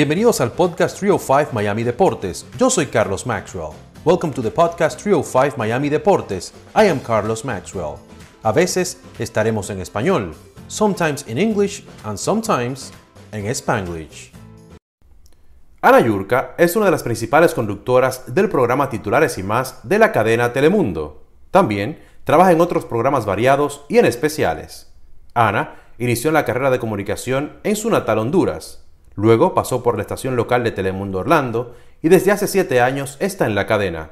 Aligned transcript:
Bienvenidos 0.00 0.40
al 0.40 0.52
podcast 0.52 0.98
305 0.98 1.52
Miami 1.52 1.82
Deportes. 1.82 2.46
Yo 2.56 2.70
soy 2.70 2.86
Carlos 2.86 3.26
Maxwell. 3.26 3.74
Welcome 4.02 4.32
to 4.32 4.40
the 4.40 4.50
podcast 4.50 4.98
305 4.98 5.58
Miami 5.58 5.90
Deportes. 5.90 6.54
I 6.74 6.88
am 6.88 7.00
Carlos 7.00 7.44
Maxwell. 7.44 7.96
A 8.42 8.50
veces 8.50 8.98
estaremos 9.18 9.68
en 9.68 9.78
español, 9.78 10.34
sometimes 10.68 11.28
in 11.28 11.36
English 11.36 11.84
and 12.02 12.16
sometimes 12.16 12.94
en 13.30 13.44
Spanglish. 13.48 14.32
Ana 15.82 16.00
Yurka 16.00 16.54
es 16.56 16.76
una 16.76 16.86
de 16.86 16.92
las 16.92 17.02
principales 17.02 17.52
conductoras 17.52 18.34
del 18.34 18.48
programa 18.48 18.88
Titulares 18.88 19.36
y 19.36 19.42
más 19.42 19.86
de 19.86 19.98
la 19.98 20.12
cadena 20.12 20.54
Telemundo. 20.54 21.26
También 21.50 22.02
trabaja 22.24 22.52
en 22.52 22.62
otros 22.62 22.86
programas 22.86 23.26
variados 23.26 23.84
y 23.90 23.98
en 23.98 24.06
especiales. 24.06 24.94
Ana 25.34 25.74
inició 25.98 26.32
la 26.32 26.46
carrera 26.46 26.70
de 26.70 26.78
comunicación 26.78 27.58
en 27.64 27.76
su 27.76 27.90
natal 27.90 28.16
Honduras 28.16 28.86
Luego 29.14 29.54
pasó 29.54 29.82
por 29.82 29.96
la 29.96 30.02
estación 30.02 30.36
local 30.36 30.64
de 30.64 30.70
Telemundo 30.70 31.18
Orlando 31.18 31.76
y 32.02 32.08
desde 32.08 32.32
hace 32.32 32.46
siete 32.46 32.80
años 32.80 33.16
está 33.20 33.46
en 33.46 33.54
la 33.54 33.66
cadena. 33.66 34.10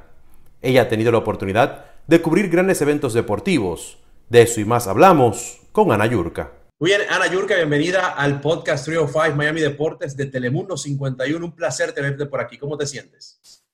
Ella 0.60 0.82
ha 0.82 0.88
tenido 0.88 1.12
la 1.12 1.18
oportunidad 1.18 1.84
de 2.06 2.20
cubrir 2.20 2.48
grandes 2.48 2.82
eventos 2.82 3.14
deportivos. 3.14 3.98
De 4.28 4.42
eso 4.42 4.60
y 4.60 4.64
más 4.64 4.86
hablamos 4.86 5.60
con 5.72 5.92
Ana 5.92 6.06
Yurka. 6.06 6.52
Muy 6.80 6.90
bien, 6.90 7.02
Ana 7.10 7.26
Yurka, 7.26 7.56
bienvenida 7.56 8.10
al 8.10 8.40
podcast 8.40 8.84
305 8.84 9.36
Miami 9.36 9.60
Deportes 9.60 10.16
de 10.16 10.26
Telemundo 10.26 10.76
51. 10.76 11.44
Un 11.44 11.52
placer 11.52 11.92
tenerte 11.92 12.26
por 12.26 12.40
aquí. 12.40 12.56
¿Cómo 12.58 12.76
te 12.76 12.86
sientes? 12.86 13.64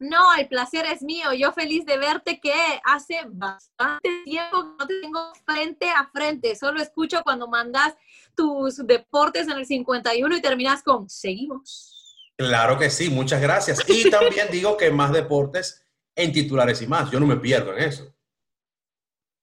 No, 0.00 0.34
el 0.34 0.48
placer 0.48 0.86
es 0.86 1.02
mío. 1.02 1.32
Yo 1.32 1.52
feliz 1.52 1.84
de 1.84 1.98
verte 1.98 2.40
que 2.40 2.54
hace 2.84 3.20
bastante 3.28 4.08
tiempo 4.24 4.62
que 4.62 4.68
no 4.78 4.86
te 4.86 5.00
tengo 5.00 5.32
frente 5.44 5.90
a 5.90 6.08
frente. 6.12 6.56
Solo 6.56 6.80
escucho 6.80 7.20
cuando 7.22 7.46
mandas 7.48 7.94
tus 8.40 8.78
deportes 8.86 9.46
en 9.48 9.58
el 9.58 9.66
51 9.66 10.34
y 10.34 10.40
terminas 10.40 10.82
con 10.82 11.10
seguimos. 11.10 12.24
Claro 12.38 12.78
que 12.78 12.88
sí, 12.88 13.10
muchas 13.10 13.42
gracias. 13.42 13.86
Y 13.86 14.08
también 14.10 14.48
digo 14.50 14.78
que 14.78 14.90
más 14.90 15.12
deportes 15.12 15.84
en 16.16 16.32
titulares 16.32 16.80
y 16.80 16.86
más. 16.86 17.10
Yo 17.10 17.20
no 17.20 17.26
me 17.26 17.36
pierdo 17.36 17.76
en 17.76 17.84
eso. 17.84 18.14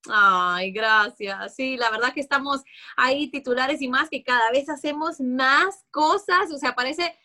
Ay, 0.09 0.71
gracias. 0.71 1.53
Sí, 1.53 1.77
la 1.77 1.91
verdad 1.91 2.11
que 2.11 2.21
estamos 2.21 2.63
ahí 2.95 3.29
titulares 3.29 3.83
y 3.83 3.87
más, 3.87 4.09
que 4.09 4.23
cada 4.23 4.49
vez 4.49 4.67
hacemos 4.67 5.19
más 5.19 5.85
cosas. 5.91 6.51
O 6.51 6.57
sea, 6.57 6.73
parece 6.73 7.15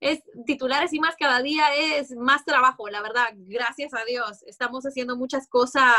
es 0.00 0.20
titulares 0.46 0.92
y 0.92 0.98
más 0.98 1.14
cada 1.16 1.40
día 1.42 1.62
es 1.76 2.10
más 2.16 2.44
trabajo, 2.44 2.88
la 2.88 3.02
verdad, 3.02 3.28
gracias 3.36 3.94
a 3.94 4.04
Dios. 4.04 4.42
Estamos 4.48 4.84
haciendo 4.84 5.16
muchas 5.16 5.46
cosas 5.46 5.94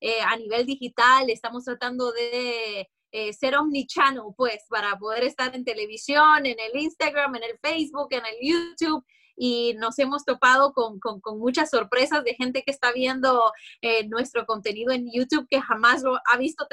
eh, 0.00 0.22
a 0.22 0.36
nivel 0.38 0.64
digital, 0.64 1.28
estamos 1.28 1.64
tratando 1.64 2.12
de 2.12 2.88
eh, 3.12 3.32
ser 3.32 3.56
omnichannel, 3.56 4.22
pues, 4.36 4.64
para 4.68 4.98
poder 4.98 5.24
estar 5.24 5.54
en 5.54 5.64
televisión, 5.64 6.46
en 6.46 6.56
el 6.58 6.80
Instagram, 6.80 7.36
en 7.36 7.44
el 7.44 7.58
Facebook, 7.58 8.08
en 8.10 8.22
el 8.26 8.36
YouTube. 8.40 9.04
Y 9.36 9.74
nos 9.78 9.98
hemos 9.98 10.24
topado 10.24 10.72
con, 10.74 11.00
muchas 11.38 11.70
sorpresas 11.70 12.22
de 12.24 12.34
gente 12.34 12.62
que 12.62 12.70
está 12.70 12.92
viendo 12.92 13.50
eh, 13.80 14.06
nuestro 14.08 14.44
contenido 14.44 14.92
en 14.92 15.10
YouTube 15.10 15.46
que 15.48 15.62
jamás 15.62 16.02
lo 16.02 16.18
ha 16.30 16.36
visto 16.36 16.66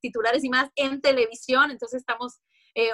titulares 0.00 0.44
y 0.44 0.50
más 0.50 0.68
en 0.76 1.00
televisión. 1.00 1.70
Entonces 1.70 2.00
estamos 2.00 2.40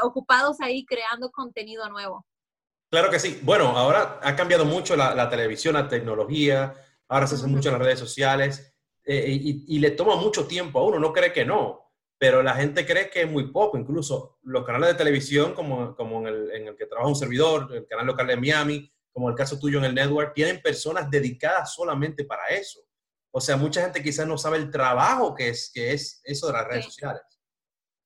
ocupados 0.03 0.61
ahí 0.61 0.85
creando 0.85 1.31
contenido 1.31 1.89
nuevo. 1.89 2.27
Claro 2.91 3.09
que 3.09 3.21
sí. 3.21 3.39
Bueno, 3.43 3.69
ahora 3.77 4.19
ha 4.21 4.35
cambiado 4.35 4.65
mucho 4.65 4.97
la, 4.97 5.31
televisión, 5.31 5.75
la 5.75 5.89
tecnología, 5.89 6.75
ahora 7.09 7.29
se 7.29 7.37
hace 7.37 7.47
mucho 7.47 7.69
en 7.69 7.75
las 7.75 7.83
redes 7.83 8.01
sociales 8.01 8.75
eh, 9.05 9.25
y, 9.29 9.79
le 9.79 9.93
toma 9.93 10.17
mucho 10.17 10.47
tiempo 10.47 10.81
a 10.81 10.85
uno, 10.85 10.99
no 10.99 11.13
cree 11.13 11.33
que 11.33 11.45
no, 11.45 11.90
pero 12.21 12.43
la 12.43 12.55
gente 12.55 12.85
cree 12.85 13.09
que 13.09 13.23
es 13.23 13.31
muy 13.31 13.51
poco, 13.51 13.79
incluso 13.79 14.39
los 14.43 14.63
canales 14.67 14.91
de 14.91 14.95
televisión 14.95 15.55
como, 15.55 15.97
como 15.97 16.21
en, 16.21 16.27
el, 16.27 16.51
en 16.51 16.69
el 16.69 16.77
que 16.77 16.85
trabaja 16.85 17.09
un 17.09 17.17
servidor, 17.17 17.75
el 17.75 17.87
canal 17.87 18.09
local 18.09 18.27
de 18.27 18.37
Miami, 18.37 18.93
como 19.11 19.31
el 19.31 19.35
caso 19.35 19.59
tuyo 19.59 19.79
en 19.79 19.87
el 19.87 19.95
network, 19.95 20.35
tienen 20.35 20.61
personas 20.61 21.11
dedicadas 21.11 21.75
solamente 21.75 22.25
para 22.25 22.49
eso. 22.49 22.81
O 23.31 23.41
sea, 23.41 23.57
mucha 23.57 23.81
gente 23.81 24.03
quizás 24.03 24.27
no 24.27 24.37
sabe 24.37 24.59
el 24.59 24.71
trabajo 24.71 25.35
que 25.35 25.49
es, 25.49 25.71
que 25.73 25.95
es 25.95 26.21
eso 26.23 26.49
de 26.49 26.53
las 26.53 26.69
redes 26.69 26.85
sociales. 26.85 27.23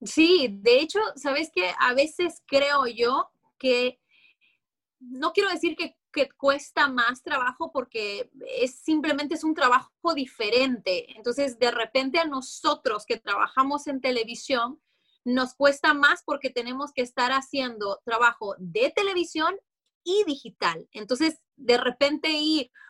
Sí, 0.05 0.61
de 0.63 0.79
hecho, 0.79 1.01
¿sabes 1.17 1.51
qué? 1.53 1.73
A 1.81 1.93
veces 1.93 2.41
creo 2.47 2.87
yo 2.87 3.29
que 3.59 3.99
no 5.01 5.33
quiero 5.33 5.51
decir 5.51 5.75
que, 5.75 5.97
cuesta 6.37 6.89
más 6.89 7.23
trabajo 7.23 7.71
porque 7.73 8.31
es 8.61 8.77
simplemente 8.77 9.35
es 9.35 9.45
un 9.45 9.55
trabajo 9.55 10.15
diferente. 10.15 11.17
Entonces, 11.17 11.59
de 11.59 11.71
repente 11.71 12.19
a 12.19 12.27
nosotros 12.27 13.05
que 13.07 13.19
trabajamos 13.19 13.87
en 13.87 14.01
televisión, 14.01 14.81
nos 15.25 15.55
cuesta 15.55 15.95
más 15.95 16.23
porque 16.25 16.51
tenemos 16.51 16.93
que 16.93 17.03
estar 17.03 17.33
haciendo 17.33 18.01
trabajo 18.05 18.55
de 18.59 18.93
televisión 18.95 19.57
y 20.05 20.23
digital. 20.25 20.87
Entonces, 20.93 21.41
de 21.57 21.79
repente 21.79 22.31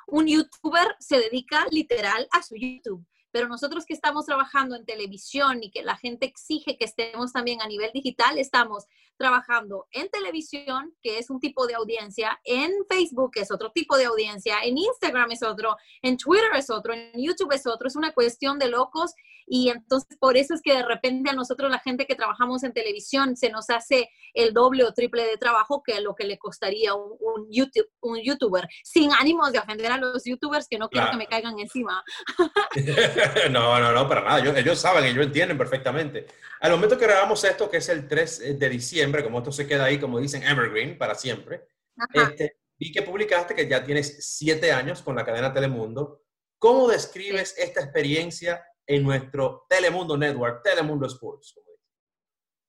un 0.07 0.27
youtuber 0.27 0.97
se 0.99 1.19
dedica 1.19 1.67
literal 1.71 2.27
a 2.33 2.43
su 2.43 2.57
YouTube 2.57 3.07
pero 3.35 3.49
nosotros 3.49 3.85
que 3.85 3.95
estamos 3.95 4.27
trabajando 4.27 4.77
en 4.77 4.85
televisión 4.85 5.61
y 5.61 5.73
que 5.73 5.83
la 5.83 5.97
gente 5.97 6.25
exige 6.25 6.77
que 6.77 6.85
estemos 6.85 7.33
también 7.33 7.61
a 7.63 7.67
nivel 7.67 7.91
digital, 7.93 8.39
estamos 8.39 8.85
trabajando 9.17 9.87
en 9.91 10.09
televisión, 10.09 10.95
que 11.03 11.19
es 11.19 11.31
un 11.31 11.41
tipo 11.41 11.67
de 11.67 11.75
audiencia, 11.75 12.41
en 12.45 12.71
Facebook, 12.89 13.33
que 13.33 13.41
es 13.41 13.51
otro 13.51 13.73
tipo 13.73 13.97
de 13.97 14.05
audiencia, 14.05 14.59
en 14.63 14.79
Instagram 14.79 15.33
es 15.33 15.43
otro, 15.43 15.77
en 16.03 16.17
Twitter 16.17 16.49
es 16.57 16.71
otro, 16.71 16.95
en 16.95 17.11
YouTube 17.15 17.53
es 17.53 17.67
otro, 17.67 17.89
es 17.89 17.97
una 17.97 18.13
cuestión 18.13 18.57
de 18.61 18.69
locos. 18.69 19.13
Y 19.47 19.69
entonces 19.69 20.17
por 20.19 20.37
eso 20.37 20.55
es 20.55 20.63
que 20.63 20.75
de 20.75 20.85
repente 20.85 21.31
a 21.31 21.35
nosotros 21.35 21.71
la 21.71 21.79
gente 21.79 22.07
que 22.07 22.15
trabajamos 22.15 22.63
en 22.63 22.73
televisión 22.73 23.37
se 23.37 23.51
nos 23.51 23.69
hace 23.69 24.09
el 24.33 24.55
doble 24.55 24.85
o 24.85 24.95
triple 24.95 25.25
de 25.27 25.37
trabajo 25.37 25.83
que 25.85 26.01
lo 26.01 26.15
que 26.15 26.25
le 26.25 26.39
costaría 26.39 26.95
un, 26.95 27.47
YouTube, 27.51 27.89
un 28.01 28.21
youtuber, 28.23 28.67
sin 28.83 29.13
ánimos 29.13 29.53
de 29.53 29.59
ofender 29.59 29.93
a 29.93 29.99
los 29.99 30.25
youtubers 30.25 30.67
que 30.67 30.79
no 30.79 30.89
quiero 30.89 31.11
que 31.11 31.17
me 31.17 31.27
caigan 31.27 31.59
encima. 31.59 32.03
no, 33.51 33.79
no, 33.79 33.93
no, 33.93 34.09
para 34.09 34.23
nada. 34.23 34.59
Ellos, 34.59 34.79
saben, 34.79 35.05
ellos 35.05 35.27
entienden 35.27 35.59
perfectamente. 35.59 36.27
Al 36.61 36.73
momento 36.73 36.99
que 36.99 37.07
grabamos 37.07 37.43
esto, 37.45 37.71
que 37.71 37.79
es 37.79 37.89
el 37.89 38.09
3 38.09 38.59
de 38.59 38.69
diciembre, 38.69 39.23
como 39.23 39.39
esto 39.39 39.53
se 39.53 39.67
queda 39.67 39.85
ahí, 39.85 39.99
como 39.99 40.19
dicen, 40.19 40.43
Evergreen, 40.43 40.99
para 40.99 41.15
siempre, 41.15 41.69
este, 42.13 42.59
vi 42.79 42.93
que 42.93 43.03
publicaste 43.03 43.55
que 43.55 43.69
ya 43.69 43.85
tienes 43.85 44.37
siete 44.37 44.73
años 44.73 45.03
con 45.03 45.17
la 45.17 45.25
cadena 45.25 45.53
Telemundo. 45.53 46.23
¿Cómo 46.59 46.89
describes 46.89 47.57
esta 47.59 47.83
experiencia 47.83 48.65
en 48.87 49.03
nuestro 49.03 49.67
Telemundo 49.69 50.17
Network, 50.17 50.63
Telemundo 50.63 51.07
Sports? 51.07 51.55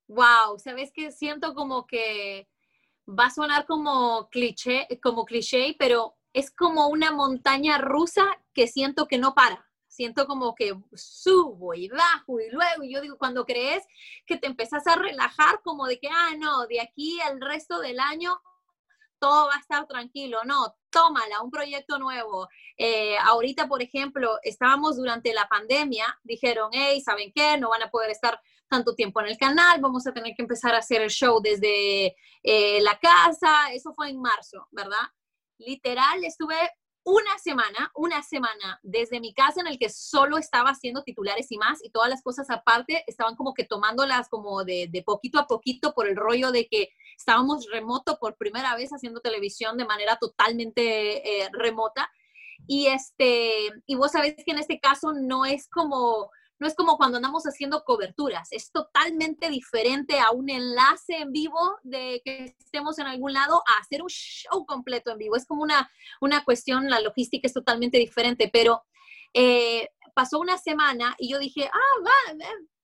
Wow, 0.08 0.60
sabes 0.60 0.92
que 0.94 1.12
siento 1.12 1.54
como 1.56 1.88
que 1.88 2.48
va 3.08 3.28
a 3.28 3.32
sonar 3.32 3.66
como 3.66 4.30
cliché, 4.30 4.88
como 5.02 5.26
cliché, 5.26 5.76
pero 5.80 6.16
es 6.34 6.52
como 6.52 6.90
una 6.90 7.12
montaña 7.12 7.78
rusa 7.78 8.26
que 8.54 8.68
siento 8.68 9.08
que 9.08 9.18
no 9.18 9.34
para 9.34 9.66
siento 9.96 10.28
como 10.28 10.54
que 10.56 10.76
subo 10.94 11.74
y 11.74 11.88
bajo 11.88 12.40
y 12.40 12.50
luego, 12.50 12.84
y 12.84 12.94
yo 12.94 13.02
digo, 13.02 13.18
cuando 13.18 13.46
crees 13.46 13.86
que 14.26 14.38
te 14.38 14.48
empezás 14.48 14.86
a 14.88 14.96
relajar 14.96 15.62
como 15.64 15.88
de 15.88 16.00
que, 16.00 16.10
ah, 16.10 16.36
no, 16.38 16.68
de 16.68 16.82
aquí 16.82 17.18
el 17.32 17.40
resto 17.40 17.80
del 17.80 18.00
año 18.00 18.42
todo 19.20 19.48
va 19.48 19.56
a 19.56 19.60
estar 19.60 19.88
tranquilo, 19.88 20.44
no, 20.44 20.76
tómala, 20.90 21.42
un 21.42 21.50
proyecto 21.50 21.98
nuevo. 21.98 22.50
Eh, 22.78 23.18
ahorita, 23.18 23.68
por 23.68 23.82
ejemplo, 23.82 24.38
estábamos 24.44 24.98
durante 24.98 25.34
la 25.34 25.48
pandemia, 25.48 26.20
dijeron, 26.24 26.70
hey, 26.74 27.02
¿saben 27.02 27.32
qué? 27.34 27.58
No 27.58 27.70
van 27.70 27.84
a 27.84 27.90
poder 27.90 28.12
estar 28.12 28.40
tanto 28.68 28.94
tiempo 28.94 29.22
en 29.22 29.28
el 29.28 29.38
canal, 29.38 29.80
vamos 29.80 30.06
a 30.06 30.14
tener 30.14 30.36
que 30.36 30.42
empezar 30.42 30.76
a 30.76 30.80
hacer 30.80 31.02
el 31.02 31.10
show 31.10 31.40
desde 31.42 32.16
eh, 32.44 32.82
la 32.82 33.00
casa, 33.00 33.72
eso 33.72 33.94
fue 33.94 34.10
en 34.10 34.20
marzo, 34.20 34.68
¿verdad? 34.72 35.08
Literal, 35.58 36.24
estuve 36.26 36.58
una 37.06 37.38
semana, 37.38 37.92
una 37.94 38.24
semana 38.24 38.80
desde 38.82 39.20
mi 39.20 39.32
casa 39.32 39.62
en 39.62 39.68
el 39.68 39.78
que 39.78 39.90
solo 39.90 40.40
estaba 40.40 40.72
haciendo 40.72 41.04
titulares 41.04 41.52
y 41.52 41.58
más 41.58 41.84
y 41.84 41.92
todas 41.92 42.10
las 42.10 42.24
cosas 42.24 42.50
aparte 42.50 43.04
estaban 43.06 43.36
como 43.36 43.54
que 43.54 43.64
tomándolas 43.64 44.28
como 44.28 44.64
de, 44.64 44.90
poquito 45.06 45.38
a 45.38 45.46
poquito 45.46 45.94
por 45.94 46.08
el 46.08 46.16
rollo 46.16 46.52
de 46.52 46.68
que 46.68 46.90
estábamos 47.16 47.68
remoto 47.72 48.18
por 48.18 48.38
primera 48.38 48.76
vez 48.76 48.90
haciendo 48.92 49.22
televisión 49.22 49.78
de 49.78 49.86
manera 49.86 50.18
totalmente 50.18 51.44
eh, 51.44 51.50
remota. 51.54 52.10
Y, 52.68 52.88
este, 52.88 53.70
y 53.86 53.94
vos 53.94 54.12
sabés 54.12 54.36
que 54.44 54.52
en 54.52 54.58
este 54.58 54.80
caso 54.80 55.14
no 55.14 55.46
es 55.46 55.68
como 55.68 56.32
no 56.60 56.68
es 56.68 56.76
como 56.76 56.98
cuando 56.98 57.18
andamos 57.18 57.44
haciendo 57.44 57.84
coberturas, 57.84 58.48
es 58.52 58.72
totalmente 58.72 59.50
diferente 59.50 60.20
a 60.20 60.32
un 60.32 60.50
enlace 60.50 61.18
en 61.18 61.32
vivo 61.32 61.78
de 61.84 62.22
que 62.24 62.56
estemos 62.60 62.98
en 63.00 63.08
algún 63.08 63.34
lado 63.34 63.62
a 63.68 63.82
hacer 63.82 64.02
un 64.02 64.10
show 64.10 64.66
completo 64.66 65.12
en 65.12 65.18
vivo. 65.18 65.36
Es 65.36 65.46
como 65.46 65.64
una, 65.64 65.90
una 66.22 66.44
cuestión, 66.46 66.90
la 66.90 67.02
logística 67.02 67.48
es 67.48 67.54
totalmente 67.54 67.98
diferente, 67.98 68.50
pero 68.52 68.84
eh, 69.34 69.90
pasó 70.14 70.40
una 70.40 70.58
semana 70.58 71.14
y 71.20 71.30
yo 71.30 71.40
dije, 71.40 71.70
ah, 71.72 72.38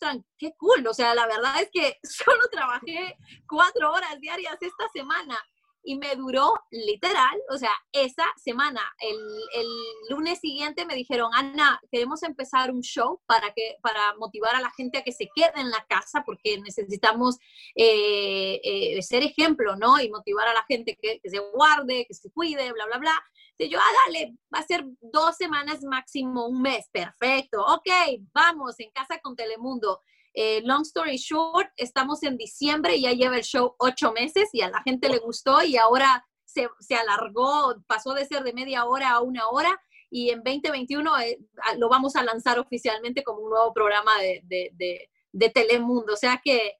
va, 0.04 0.14
qué 0.38 0.54
cool. 0.58 0.86
O 0.86 0.94
sea, 0.94 1.16
la 1.16 1.26
verdad 1.26 1.62
es 1.62 1.70
que 1.72 1.98
solo 2.04 2.42
trabajé 2.52 3.18
cuatro 3.48 3.92
horas 3.92 4.20
diarias 4.20 4.58
esta 4.62 4.88
semana 4.94 5.38
y 5.84 5.98
me 5.98 6.16
duró 6.16 6.54
literal, 6.70 7.42
o 7.50 7.58
sea, 7.58 7.72
esa 7.92 8.26
semana. 8.38 8.82
El, 9.00 9.18
el, 9.56 9.68
lunes 10.10 10.40
siguiente 10.40 10.86
me 10.86 10.96
dijeron, 10.96 11.32
Ana, 11.34 11.80
queremos 11.92 12.24
empezar 12.24 12.72
un 12.72 12.82
show 12.82 13.22
para, 13.26 13.54
que, 13.54 13.78
para 13.82 14.16
motivar 14.18 14.56
a 14.56 14.62
la 14.62 14.72
gente 14.72 14.98
a 14.98 15.04
que 15.04 15.12
se 15.12 15.30
quede 15.34 15.54
en 15.56 15.72
la 15.72 15.86
casa 15.88 16.24
porque 16.26 16.60
necesitamos 16.60 17.38
eh, 17.76 18.60
eh, 18.64 19.02
ser 19.02 19.24
ejemplo, 19.24 19.76
¿no? 19.76 20.00
Y 20.00 20.10
motivar 20.10 20.48
a 20.48 20.54
la 20.54 20.64
gente 20.68 20.98
que, 21.02 21.22
se 21.24 21.40
guarde, 21.54 22.06
que 22.08 22.14
se 22.14 22.32
cuide, 22.32 22.72
bla, 22.74 22.86
bla, 22.86 22.98
bla. 22.98 23.24
Y 23.58 23.70
yo, 23.70 23.80
ah, 23.80 23.94
dale, 24.06 24.36
va 24.54 24.60
a 24.60 24.64
ser 24.64 24.84
dos 25.00 25.36
semanas 25.38 25.84
máximo, 25.84 26.48
un 26.48 26.62
mes, 26.62 26.90
perfecto. 26.92 27.62
Ok, 27.62 27.88
vamos, 28.34 28.80
en 28.80 28.92
casa 28.92 29.20
con 29.22 29.36
Telemundo. 29.36 30.02
Eh, 30.34 30.62
long 30.64 30.84
story 30.84 31.18
short, 31.18 31.70
estamos 31.76 32.24
en 32.24 32.38
diciembre 32.38 33.00
ya 33.00 33.12
lleva 33.12 33.36
el 33.36 33.44
show 33.44 33.76
ocho 33.78 34.14
meses 34.14 34.50
y 34.54 34.62
a 34.62 34.70
la 34.70 34.82
gente 34.82 35.10
le 35.10 35.18
gustó 35.18 35.62
y 35.62 35.76
ahora 35.76 36.26
se, 36.46 36.70
se 36.80 36.96
alargó, 36.96 37.76
pasó 37.86 38.14
de 38.14 38.26
ser 38.26 38.44
de 38.44 38.54
media 38.54 38.86
hora 38.86 39.12
a 39.12 39.22
una 39.22 39.48
hora 39.50 39.78
y 40.12 40.30
en 40.30 40.44
2021 40.44 41.20
eh, 41.22 41.40
lo 41.78 41.90
vamos 41.90 42.16
a 42.16 42.24
lanzar 42.24 42.60
oficialmente 42.60 43.24
como 43.24 43.40
un 43.40 43.50
nuevo 43.50 43.74
programa 43.74 44.12
de, 44.20 44.42
de, 44.44 45.10
de, 45.32 45.50
Telemundo. 45.50 46.14
O 46.14 46.18
sea 46.18 46.42
que 46.44 46.74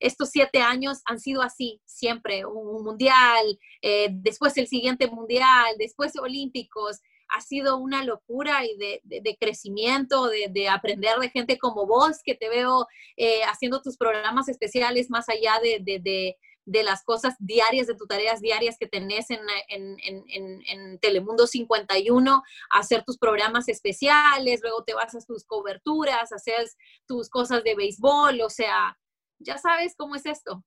estos 0.00 0.30
siete 0.30 0.60
años 0.60 1.00
han 1.06 1.20
sido 1.20 1.42
así, 1.42 1.80
siempre, 1.86 2.44
un 2.44 2.82
mundial, 2.82 3.58
eh, 3.80 4.08
después 4.10 4.56
el 4.56 4.66
siguiente 4.66 5.06
mundial, 5.06 5.76
después 5.78 6.16
olímpicos, 6.16 7.00
ha 7.32 7.40
sido 7.40 7.78
una 7.78 8.04
locura 8.04 8.64
y 8.64 8.76
de, 8.76 9.36
crecimiento, 9.40 10.28
de, 10.28 10.68
aprender 10.68 11.18
de 11.18 11.30
gente 11.30 11.58
como 11.58 11.86
vos, 11.86 12.18
que 12.24 12.34
te 12.34 12.48
veo 12.48 12.86
eh, 13.16 13.42
haciendo 13.44 13.80
tus 13.80 13.96
programas 13.96 14.48
especiales 14.48 15.08
más 15.10 15.28
allá 15.28 15.58
de, 15.60 16.36
las 16.64 17.02
cosas 17.04 17.34
diarias, 17.38 17.86
de 17.86 17.94
tus 17.94 18.06
tareas 18.06 18.40
diarias 18.40 18.76
que 18.78 18.86
tenés 18.86 19.26
en, 19.30 19.40
en, 19.68 20.98
Telemundo 21.00 21.46
51, 21.46 22.42
hacer 22.70 23.02
tus 23.04 23.18
programas 23.18 23.68
especiales, 23.68 24.60
luego 24.62 24.84
te 24.84 24.94
vas 24.94 25.14
a 25.14 25.20
tus 25.20 25.44
coberturas, 25.44 26.32
haces 26.32 26.76
tus 27.06 27.30
cosas 27.30 27.64
de 27.64 27.74
béisbol, 27.74 28.42
o 28.42 28.50
sea, 28.50 28.98
ya 29.38 29.56
sabes 29.56 29.94
cómo 29.96 30.16
es 30.16 30.26
esto. 30.26 30.62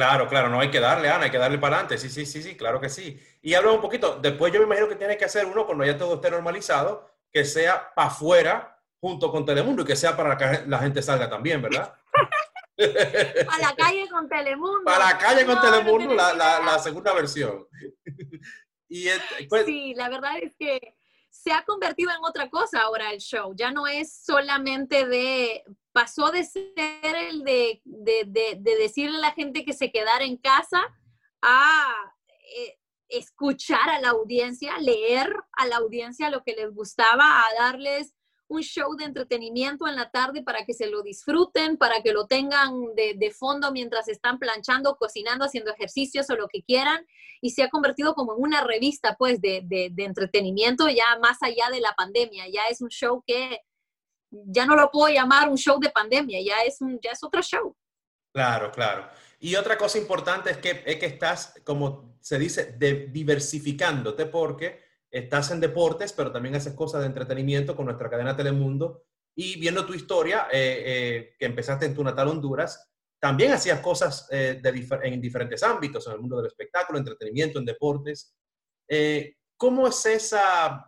Claro, 0.00 0.28
claro, 0.28 0.48
no 0.48 0.58
hay 0.58 0.70
que 0.70 0.80
darle, 0.80 1.10
Ana, 1.10 1.24
hay 1.24 1.30
que 1.30 1.36
darle 1.36 1.58
para 1.58 1.76
adelante. 1.76 1.98
Sí, 1.98 2.08
sí, 2.08 2.24
sí, 2.24 2.42
sí, 2.42 2.56
claro 2.56 2.80
que 2.80 2.88
sí. 2.88 3.20
Y 3.42 3.52
habla 3.52 3.72
un 3.72 3.82
poquito, 3.82 4.18
después 4.18 4.50
yo 4.50 4.58
me 4.58 4.64
imagino 4.64 4.88
que 4.88 4.96
tiene 4.96 5.18
que 5.18 5.26
hacer 5.26 5.44
uno 5.44 5.66
cuando 5.66 5.84
ya 5.84 5.98
todo 5.98 6.14
esté 6.14 6.30
normalizado, 6.30 7.06
que 7.30 7.44
sea 7.44 7.92
para 7.94 8.08
afuera 8.08 8.82
junto 8.98 9.30
con 9.30 9.44
Telemundo 9.44 9.82
y 9.82 9.84
que 9.84 9.96
sea 9.96 10.16
para 10.16 10.38
que 10.38 10.64
la 10.66 10.78
gente 10.78 11.02
salga 11.02 11.28
también, 11.28 11.60
¿verdad? 11.60 11.92
a 12.78 13.58
la 13.60 13.74
calle 13.76 14.08
con 14.08 14.26
Telemundo. 14.26 14.84
Para 14.86 15.04
la 15.04 15.18
calle 15.18 15.44
con 15.44 15.60
Telemundo, 15.60 16.14
la, 16.14 16.32
la, 16.32 16.78
segunda 16.78 17.12
versión. 17.12 17.68
y 18.88 19.06
pues 19.50 19.66
sí, 19.66 19.92
la 19.94 20.08
verdad 20.08 20.38
es 20.40 20.54
que 20.58 20.96
se 21.30 21.52
ha 21.52 21.64
convertido 21.64 22.10
en 22.10 22.24
otra 22.24 22.50
cosa 22.50 22.82
ahora 22.82 23.12
el 23.12 23.20
show. 23.20 23.54
Ya 23.56 23.70
no 23.70 23.86
es 23.86 24.12
solamente 24.12 25.06
de, 25.06 25.64
pasó 25.92 26.30
de 26.30 26.44
ser 26.44 27.16
el 27.16 27.44
de, 27.44 27.80
decirle 28.62 29.16
a 29.18 29.20
la 29.20 29.32
gente 29.32 29.64
que 29.64 29.72
se 29.72 29.90
quedara 29.90 30.24
en 30.24 30.36
casa 30.36 30.82
a 31.40 32.14
eh, 32.56 32.78
escuchar 33.08 33.88
a 33.88 34.00
la 34.00 34.10
audiencia, 34.10 34.78
leer 34.78 35.34
a 35.52 35.66
la 35.66 35.76
audiencia 35.76 36.30
lo 36.30 36.42
que 36.42 36.52
les 36.52 36.72
gustaba, 36.74 37.44
a 37.46 37.54
darles 37.58 38.14
un 38.50 38.62
show 38.62 38.94
de 38.96 39.04
entretenimiento 39.04 39.88
en 39.88 39.96
la 39.96 40.10
tarde 40.10 40.42
para 40.42 40.64
que 40.64 40.74
se 40.74 40.88
lo 40.88 41.02
disfruten, 41.02 41.76
para 41.76 42.02
que 42.02 42.12
lo 42.12 42.26
tengan 42.26 42.72
de, 42.94 43.34
fondo 43.36 43.72
mientras 43.72 44.08
están 44.08 44.38
planchando, 44.38 44.96
cocinando, 44.96 45.44
haciendo 45.44 45.72
ejercicios 45.72 46.28
o 46.30 46.36
lo 46.36 46.48
que 46.48 46.62
quieran. 46.62 47.06
Y 47.40 47.50
se 47.50 47.62
ha 47.62 47.70
convertido 47.70 48.14
como 48.14 48.34
en 48.34 48.42
una 48.42 48.62
revista, 48.62 49.16
pues, 49.18 49.40
de, 49.40 49.62
de 49.64 50.04
entretenimiento 50.04 50.88
ya 50.88 51.18
más 51.20 51.38
allá 51.42 51.70
de 51.70 51.80
la 51.80 51.92
pandemia. 51.92 52.46
Ya 52.48 52.62
es 52.70 52.80
un 52.80 52.88
show 52.88 53.22
que 53.26 53.60
ya 54.30 54.66
no 54.66 54.76
lo 54.76 54.90
puedo 54.90 55.12
llamar 55.12 55.48
un 55.48 55.56
show 55.56 55.78
de 55.80 55.90
pandemia, 55.90 56.40
ya 56.42 56.62
es, 56.66 56.80
un, 56.80 56.98
ya 57.00 57.12
es 57.12 57.22
otro 57.22 57.42
show. 57.42 57.76
Claro, 58.32 58.70
claro. 58.70 59.08
Y 59.40 59.56
otra 59.56 59.76
cosa 59.76 59.98
importante 59.98 60.50
es 60.50 60.58
que, 60.58 60.82
es 60.86 60.96
que 60.96 61.06
estás, 61.06 61.54
como 61.64 62.16
se 62.20 62.38
dice, 62.38 62.72
de, 62.78 63.08
diversificándote 63.08 64.26
porque 64.26 64.89
estás 65.10 65.50
en 65.50 65.60
deportes, 65.60 66.12
pero 66.12 66.32
también 66.32 66.54
haces 66.54 66.74
cosas 66.74 67.00
de 67.00 67.06
entretenimiento 67.06 67.74
con 67.74 67.86
nuestra 67.86 68.08
cadena 68.08 68.36
Telemundo. 68.36 69.04
Y 69.34 69.58
viendo 69.58 69.86
tu 69.86 69.94
historia, 69.94 70.48
eh, 70.52 70.82
eh, 70.86 71.36
que 71.38 71.46
empezaste 71.46 71.86
en 71.86 71.94
tu 71.94 72.04
natal 72.04 72.28
Honduras, 72.28 72.90
también 73.18 73.52
hacías 73.52 73.80
cosas 73.80 74.28
eh, 74.30 74.60
en 75.02 75.20
diferentes 75.20 75.62
ámbitos, 75.62 76.06
en 76.06 76.14
el 76.14 76.20
mundo 76.20 76.36
del 76.36 76.46
espectáculo, 76.46 76.98
entretenimiento, 76.98 77.58
en 77.58 77.64
deportes. 77.64 78.34
¿Cómo 79.56 79.86
es 79.86 80.06
esa 80.06 80.86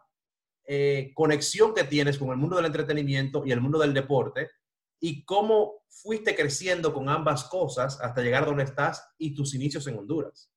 conexión 1.15 1.75
que 1.75 1.85
tienes 1.85 2.19
con 2.19 2.31
el 2.31 2.37
mundo 2.37 2.57
del 2.57 2.67
entretenimiento 2.67 3.45
y 3.45 3.53
el 3.53 3.61
mundo 3.61 3.79
del 3.79 3.93
deporte? 3.93 4.51
¿Y 4.99 5.25
cómo 5.25 5.85
fuiste 5.89 6.35
creciendo 6.35 6.93
con 6.93 7.09
ambas 7.09 7.45
cosas 7.45 8.01
hasta 8.01 8.23
llegar 8.23 8.47
donde 8.47 8.65
estás 8.65 9.07
y 9.19 9.35
tus 9.35 9.55
inicios 9.55 9.87
en 9.87 9.99
Honduras? 9.99 10.52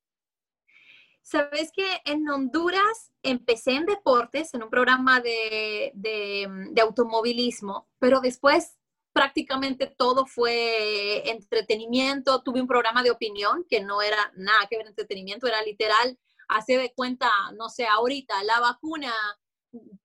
Sabes 1.25 1.71
que 1.71 2.01
en 2.05 2.29
Honduras 2.29 3.11
empecé 3.23 3.71
en 3.71 3.87
deportes, 3.87 4.53
en 4.53 4.61
un 4.61 4.69
programa 4.69 5.21
de, 5.21 5.91
de, 5.95 6.81
automovilismo, 6.83 7.89
pero 7.97 8.19
después 8.19 8.77
prácticamente 9.11 9.87
todo 9.87 10.27
fue 10.27 11.27
entretenimiento. 11.31 12.43
Tuve 12.43 12.61
un 12.61 12.67
programa 12.67 13.01
de 13.01 13.09
opinión 13.09 13.65
que 13.67 13.81
no 13.81 14.03
era 14.03 14.31
nada 14.35 14.67
que 14.69 14.77
ver 14.77 14.85
entretenimiento, 14.85 15.47
era 15.47 15.63
literal, 15.63 16.19
hace 16.47 16.77
de 16.77 16.93
cuenta, 16.93 17.27
no 17.57 17.69
sé, 17.69 17.87
ahorita 17.87 18.43
la 18.43 18.59
vacuna 18.59 19.11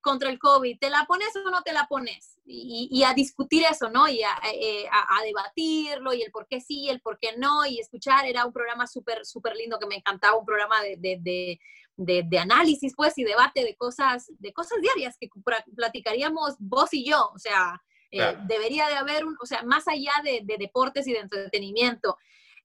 contra 0.01 0.31
el 0.31 0.39
COVID, 0.39 0.79
¿te 0.79 0.89
la 0.89 1.05
pones 1.07 1.37
o 1.37 1.51
no 1.51 1.61
te 1.61 1.75
la 1.75 1.87
pones? 1.87 2.40
Y, 2.53 3.05
a 3.05 3.15
discutir 3.15 3.63
eso, 3.71 3.91
¿no? 3.91 4.09
Y 4.09 4.21
eh, 4.21 4.87
a, 4.91 5.23
debatirlo 5.23 6.13
y 6.13 6.23
el 6.23 6.33
por 6.33 6.49
qué 6.49 6.61
sí, 6.61 6.89
el 6.89 7.01
por 7.01 7.19
qué 7.21 7.37
no, 7.37 7.65
y 7.65 7.79
escuchar, 7.79 8.27
era 8.27 8.45
un 8.45 8.53
programa 8.53 8.89
súper, 8.89 9.25
súper 9.25 9.55
lindo 9.55 9.79
que 9.79 9.87
me 9.87 9.97
encantaba, 9.97 10.37
un 10.37 10.45
programa 10.45 10.83
de, 10.83 10.97
de, 10.99 11.61
de, 11.97 12.25
de, 12.25 12.39
análisis, 12.39 12.95
pues, 12.97 13.17
y 13.19 13.25
debate 13.25 13.63
de 13.63 13.77
cosas, 13.77 14.33
de 14.39 14.53
cosas 14.53 14.81
diarias 14.81 15.17
que 15.21 15.29
platicaríamos 15.77 16.57
vos 16.59 16.93
y 16.93 17.05
yo, 17.05 17.31
o 17.33 17.39
sea, 17.39 17.81
eh, 18.11 18.37
debería 18.47 18.89
de 18.89 18.97
haber, 18.97 19.25
un, 19.25 19.37
o 19.41 19.47
sea, 19.47 19.63
más 19.63 19.87
allá 19.87 20.13
de, 20.25 20.43
deportes 20.59 21.07
y 21.07 21.13
de 21.13 21.21
entretenimiento. 21.21 22.17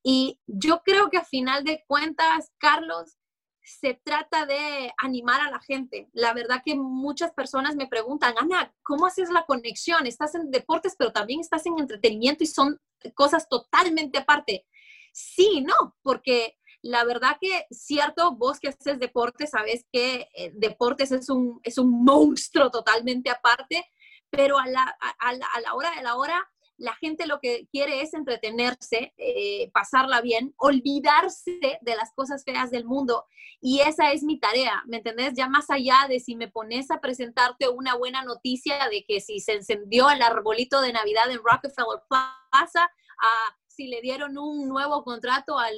Y 0.01 0.39
yo 0.47 0.81
creo 0.83 1.09
que 1.09 1.17
a 1.17 1.25
final 1.25 1.63
de 1.63 1.83
cuentas, 1.87 2.51
Carlos, 2.57 3.17
se 3.65 3.99
trata 4.03 4.45
de 4.45 4.93
animar 4.97 5.41
a 5.41 5.49
la 5.49 5.59
gente. 5.59 6.07
La 6.13 6.33
verdad 6.33 6.61
que 6.63 6.75
muchas 6.75 7.31
personas 7.31 7.75
me 7.75 7.87
preguntan, 7.87 8.35
Ana, 8.37 8.73
¿cómo 8.83 9.07
haces 9.07 9.29
la 9.31 9.45
conexión? 9.45 10.05
Estás 10.05 10.35
en 10.35 10.51
deportes, 10.51 10.95
pero 10.97 11.11
también 11.11 11.39
estás 11.39 11.65
en 11.65 11.79
entretenimiento 11.79 12.43
y 12.43 12.47
son 12.47 12.79
cosas 13.15 13.49
totalmente 13.49 14.19
aparte. 14.19 14.65
Sí, 15.11 15.61
no, 15.61 15.95
porque 16.03 16.57
la 16.83 17.03
verdad 17.05 17.37
que 17.41 17.65
cierto, 17.71 18.35
vos 18.35 18.59
que 18.59 18.67
haces 18.67 18.99
deportes, 18.99 19.49
sabes 19.49 19.85
que 19.91 20.29
eh, 20.35 20.51
deportes 20.53 21.11
es 21.11 21.29
un, 21.29 21.59
es 21.63 21.79
un 21.79 22.03
monstruo 22.03 22.69
totalmente 22.69 23.31
aparte, 23.31 23.83
pero 24.29 24.59
a 24.59 24.67
la, 24.67 24.95
a 25.19 25.33
la 25.33 25.73
hora 25.73 25.91
de 25.95 26.03
la 26.03 26.15
hora 26.15 26.47
la 26.77 26.93
gente 26.95 27.25
lo 27.25 27.39
que 27.39 27.67
quiere 27.71 28.01
es 28.01 28.13
entretenerse, 28.13 29.13
eh, 29.17 29.69
pasarla 29.73 30.21
bien, 30.21 30.53
olvidarse 30.57 31.59
de 31.81 31.95
las 31.95 32.13
cosas 32.13 32.43
feas 32.43 32.71
del 32.71 32.85
mundo. 32.85 33.25
Y 33.61 33.79
esa 33.81 34.11
es 34.11 34.23
mi 34.23 34.39
tarea, 34.39 34.83
¿me 34.85 34.97
entendés? 34.97 35.33
Ya 35.35 35.47
más 35.47 35.69
allá 35.69 36.05
de 36.09 36.19
si 36.19 36.35
me 36.35 36.49
pones 36.49 36.91
a 36.91 36.99
presentarte 36.99 37.69
una 37.69 37.95
buena 37.95 38.23
noticia 38.23 38.89
de 38.89 39.05
que 39.07 39.21
si 39.21 39.39
se 39.39 39.53
encendió 39.53 40.09
el 40.09 40.21
arbolito 40.21 40.81
de 40.81 40.93
Navidad 40.93 41.31
en 41.31 41.39
Rockefeller 41.43 42.01
Plaza, 42.09 42.83
a 42.83 43.55
si 43.67 43.87
le 43.87 44.01
dieron 44.01 44.37
un 44.37 44.69
nuevo 44.69 45.03
contrato 45.03 45.59
al, 45.59 45.75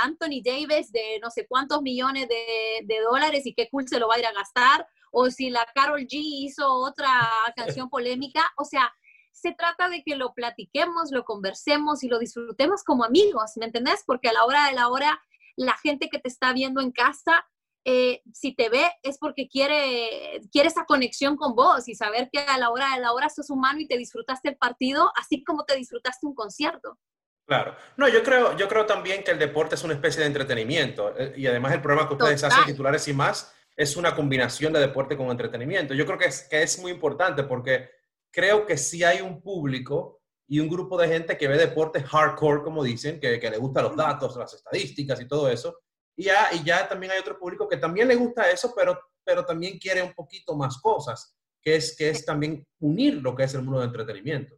Anthony 0.00 0.42
Davis 0.44 0.92
de 0.92 1.18
no 1.20 1.30
sé 1.30 1.46
cuántos 1.46 1.82
millones 1.82 2.28
de, 2.28 2.84
de, 2.84 3.00
dólares 3.00 3.46
y 3.46 3.54
qué 3.54 3.68
cool 3.68 3.88
se 3.88 3.98
lo 3.98 4.08
va 4.08 4.14
a 4.14 4.18
ir 4.18 4.26
a 4.26 4.32
gastar, 4.32 4.86
o 5.10 5.30
si 5.30 5.50
la 5.50 5.66
Carol 5.74 6.02
G 6.02 6.10
hizo 6.12 6.72
otra 6.72 7.10
canción 7.56 7.90
polémica, 7.90 8.52
o 8.56 8.64
sea, 8.64 8.92
se 9.32 9.52
trata 9.52 9.88
de 9.88 10.02
que 10.02 10.16
lo 10.16 10.34
platiquemos, 10.34 11.10
lo 11.10 11.24
conversemos 11.24 12.04
y 12.04 12.08
lo 12.08 12.18
disfrutemos 12.18 12.84
como 12.84 13.04
amigos, 13.04 13.52
¿me 13.56 13.66
entendés? 13.66 14.04
Porque 14.06 14.28
a 14.28 14.32
la 14.32 14.44
hora 14.44 14.66
de 14.66 14.74
la 14.74 14.88
hora, 14.88 15.20
la 15.56 15.76
gente 15.78 16.08
que 16.08 16.18
te 16.18 16.28
está 16.28 16.52
viendo 16.52 16.80
en 16.80 16.92
casa, 16.92 17.44
eh, 17.84 18.22
si 18.32 18.54
te 18.54 18.68
ve 18.68 18.92
es 19.02 19.18
porque 19.18 19.48
quiere, 19.48 20.40
quiere 20.52 20.68
esa 20.68 20.84
conexión 20.84 21.36
con 21.36 21.56
vos 21.56 21.88
y 21.88 21.96
saber 21.96 22.28
que 22.30 22.38
a 22.38 22.56
la 22.58 22.70
hora 22.70 22.94
de 22.94 23.00
la 23.00 23.12
hora 23.12 23.28
sos 23.28 23.50
humano 23.50 23.80
y 23.80 23.88
te 23.88 23.98
disfrutaste 23.98 24.50
el 24.50 24.56
partido, 24.56 25.10
así 25.16 25.42
como 25.42 25.64
te 25.64 25.76
disfrutaste 25.76 26.26
un 26.26 26.34
concierto. 26.34 26.98
Claro. 27.44 27.74
No, 27.96 28.08
yo 28.08 28.22
creo, 28.22 28.56
yo 28.56 28.68
creo 28.68 28.86
también 28.86 29.24
que 29.24 29.32
el 29.32 29.38
deporte 29.38 29.74
es 29.74 29.82
una 29.82 29.94
especie 29.94 30.20
de 30.20 30.28
entretenimiento 30.28 31.12
eh, 31.18 31.34
y 31.36 31.46
además 31.46 31.72
el 31.72 31.82
programa 31.82 32.08
que 32.08 32.14
ustedes 32.14 32.44
hacen, 32.44 32.64
titulares 32.64 33.08
y 33.08 33.12
más, 33.12 33.52
es 33.76 33.96
una 33.96 34.14
combinación 34.14 34.72
de 34.72 34.80
deporte 34.80 35.16
con 35.16 35.30
entretenimiento. 35.30 35.92
Yo 35.94 36.06
creo 36.06 36.18
que 36.18 36.26
es, 36.26 36.42
que 36.42 36.62
es 36.62 36.78
muy 36.78 36.92
importante 36.92 37.42
porque 37.42 37.90
creo 38.32 38.66
que 38.66 38.76
sí 38.76 39.04
hay 39.04 39.20
un 39.20 39.40
público 39.40 40.20
y 40.48 40.58
un 40.58 40.68
grupo 40.68 40.98
de 40.98 41.08
gente 41.08 41.36
que 41.38 41.48
ve 41.48 41.56
deportes 41.56 42.04
hardcore, 42.04 42.62
como 42.62 42.82
dicen, 42.82 43.20
que, 43.20 43.38
que 43.38 43.50
le 43.50 43.58
gustan 43.58 43.84
los 43.84 43.96
datos, 43.96 44.36
las 44.36 44.52
estadísticas 44.54 45.20
y 45.20 45.28
todo 45.28 45.48
eso, 45.48 45.78
Y 46.16 46.24
ya, 46.24 46.48
y 46.52 46.64
ya 46.64 46.88
también 46.88 47.12
hay 47.12 47.20
otro 47.20 47.38
público 47.38 47.68
que 47.68 47.76
también 47.76 48.08
le 48.08 48.16
gusta 48.16 48.50
eso, 48.50 48.74
pero, 48.76 48.98
pero 49.24 49.44
también 49.44 49.78
quiere 49.78 50.02
un 50.02 50.12
poquito 50.12 50.54
más 50.56 50.78
cosas, 50.80 51.34
que 51.62 51.76
es, 51.76 51.96
que 51.96 52.10
es 52.10 52.24
también 52.24 52.66
unir 52.80 53.14
lo 53.14 53.34
que 53.34 53.44
es 53.44 53.54
el 53.54 53.62
mundo 53.62 53.80
del 53.80 53.88
entretenimiento. 53.88 54.56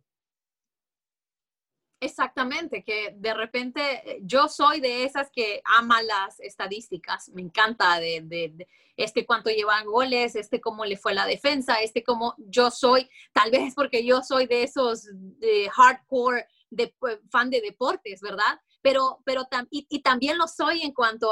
Exactamente, 2.05 2.85
que 2.85 3.15
de 3.17 3.33
repente 3.33 3.81
eh, 4.05 4.21
yo 4.23 4.47
soy 4.47 4.81
de 4.81 5.05
esas 5.05 5.31
que 5.31 5.63
ama 5.65 6.03
las 6.03 6.39
estadísticas, 6.39 7.31
me 7.31 7.41
encanta 7.41 7.99
de, 7.99 8.69
este 8.97 9.25
cuánto 9.25 9.49
llevan 9.49 9.87
goles, 9.87 10.37
este 10.37 10.61
cómo 10.61 10.85
le 10.85 10.99
fue 10.99 11.15
la 11.15 11.25
defensa, 11.25 11.81
este 11.81 12.05
cómo 12.05 12.35
yo 12.37 12.71
soy, 12.71 13.09
tal 13.33 13.51
vez 13.51 13.75
porque 13.75 14.05
yo 14.05 14.21
soy 14.23 14.47
de 14.47 14.65
esos 14.65 15.07
de 15.41 15.71
hardcore 15.71 16.47
de, 16.69 16.95
pues, 16.99 17.21
fan 17.31 17.49
de 17.49 17.63
deportes, 17.63 18.21
¿verdad? 18.21 18.61
pero, 18.85 19.21
pero 19.25 19.49
y, 19.71 20.03
también 20.03 20.37
lo 20.37 20.47
soy 20.47 20.83
en 20.83 20.93
cuanto 20.93 21.31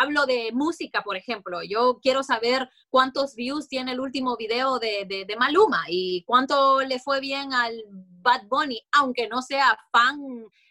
hablo 0.00 0.24
de 0.24 0.50
música, 0.54 1.02
por 1.02 1.18
ejemplo. 1.18 1.62
Yo 1.62 1.98
quiero 2.00 2.22
saber 2.22 2.70
cuántos 2.88 3.34
views 3.34 3.68
tiene 3.68 3.92
el 3.92 4.00
último 4.00 4.34
video 4.38 4.78
de, 4.78 5.04
de, 5.06 5.36
Maluma 5.36 5.84
y 5.88 6.24
cuánto 6.24 6.80
le 6.80 6.98
fue 6.98 7.20
bien 7.20 7.52
al 7.52 7.84
Bad 8.26 8.48
Bunny, 8.48 8.80
aunque 8.90 9.28
no 9.28 9.40
sea 9.40 9.78
fan 9.92 10.18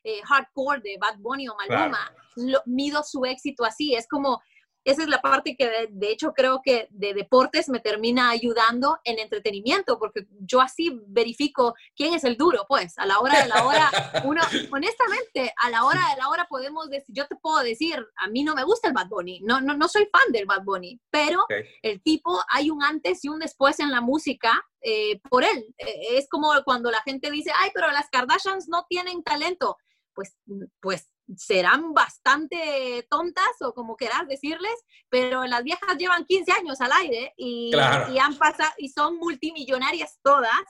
eh, 0.03 0.21
hardcore 0.25 0.81
de 0.81 0.97
Bad 0.99 1.19
Bunny 1.19 1.47
o 1.47 1.55
Maluma. 1.55 2.11
Lo, 2.35 2.61
mido 2.65 3.01
su 3.01 3.23
éxito 3.23 3.63
así. 3.63 3.95
Es 3.95 4.07
como 4.09 4.41
esa 4.85 5.01
es 5.01 5.09
la 5.09 5.21
parte 5.21 5.55
que 5.57 5.87
de, 5.89 6.11
hecho 6.11 6.33
creo 6.33 6.61
que 6.63 6.87
de 6.91 7.13
deportes 7.13 7.69
me 7.69 7.79
termina 7.79 8.29
ayudando 8.29 8.99
en 9.03 9.19
entretenimiento, 9.19 9.97
porque 9.99 10.27
yo 10.39 10.61
así 10.61 11.01
verifico 11.07 11.73
quién 11.95 12.13
es 12.13 12.23
el 12.23 12.37
duro, 12.37 12.65
pues 12.67 12.97
a 12.97 13.05
la 13.05 13.19
hora 13.19 13.41
de 13.41 13.49
la 13.49 13.65
hora, 13.65 13.91
uno, 14.23 14.41
honestamente, 14.71 15.53
a 15.57 15.69
la 15.69 15.83
hora 15.85 16.01
de 16.11 16.21
la 16.21 16.29
hora 16.29 16.45
podemos 16.47 16.89
decir, 16.89 17.15
yo 17.15 17.27
te 17.27 17.35
puedo 17.35 17.63
decir, 17.63 18.05
a 18.17 18.27
mí 18.27 18.43
no 18.43 18.55
me 18.55 18.63
gusta 18.63 18.87
el 18.87 18.93
Bad 18.93 19.09
Bunny, 19.09 19.41
no, 19.41 19.59
no, 19.59 19.75
no 19.75 19.87
soy 19.87 20.07
fan 20.11 20.31
del 20.31 20.45
Bad 20.45 20.63
Bunny, 20.63 21.01
pero 21.09 21.45
el 21.81 22.01
tipo, 22.01 22.39
hay 22.49 22.69
un 22.69 22.83
antes 22.83 23.25
y 23.25 23.29
un 23.29 23.39
después 23.39 23.79
en 23.79 23.91
la 23.91 24.01
música 24.01 24.63
eh, 24.81 25.19
por 25.29 25.43
él. 25.43 25.73
Eh, 25.79 26.17
es 26.17 26.29
como 26.29 26.51
cuando 26.63 26.91
la 26.91 27.01
gente 27.01 27.31
dice, 27.31 27.51
ay, 27.55 27.71
pero 27.73 27.89
las 27.91 28.07
Kardashians 28.09 28.67
no 28.67 28.85
tienen 28.87 29.23
talento. 29.23 29.77
Pues, 30.13 30.37
pues 30.79 31.09
serán 31.35 31.93
bastante 31.93 33.05
tontas 33.09 33.49
o 33.61 33.73
como 33.73 33.95
quieras 33.95 34.27
decirles, 34.27 34.73
pero 35.09 35.45
las 35.45 35.63
viejas 35.63 35.97
llevan 35.97 36.25
15 36.25 36.51
años 36.51 36.81
al 36.81 36.91
aire 36.91 37.33
y, 37.37 37.71
y 38.11 38.19
han 38.19 38.37
pasado 38.37 38.71
y 38.77 38.89
son 38.89 39.17
multimillonarias 39.17 40.19
todas 40.21 40.61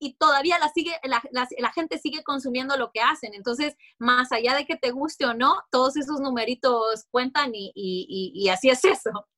y 0.00 0.14
todavía 0.14 0.58
la, 0.58 0.70
sigue, 0.70 0.98
la, 1.04 1.22
la, 1.30 1.72
gente 1.72 1.98
sigue 1.98 2.24
consumiendo 2.24 2.76
lo 2.78 2.90
que 2.90 3.02
hacen. 3.02 3.34
Entonces, 3.34 3.76
más 3.98 4.32
allá 4.32 4.54
de 4.54 4.64
que 4.64 4.76
te 4.76 4.92
guste 4.92 5.26
o 5.26 5.34
no, 5.34 5.62
todos 5.70 5.96
esos 5.96 6.20
numeritos 6.20 7.06
cuentan 7.10 7.54
y, 7.54 7.70
y, 7.74 8.32
y 8.34 8.48
así 8.48 8.70
es 8.70 8.82
eso. 8.84 9.28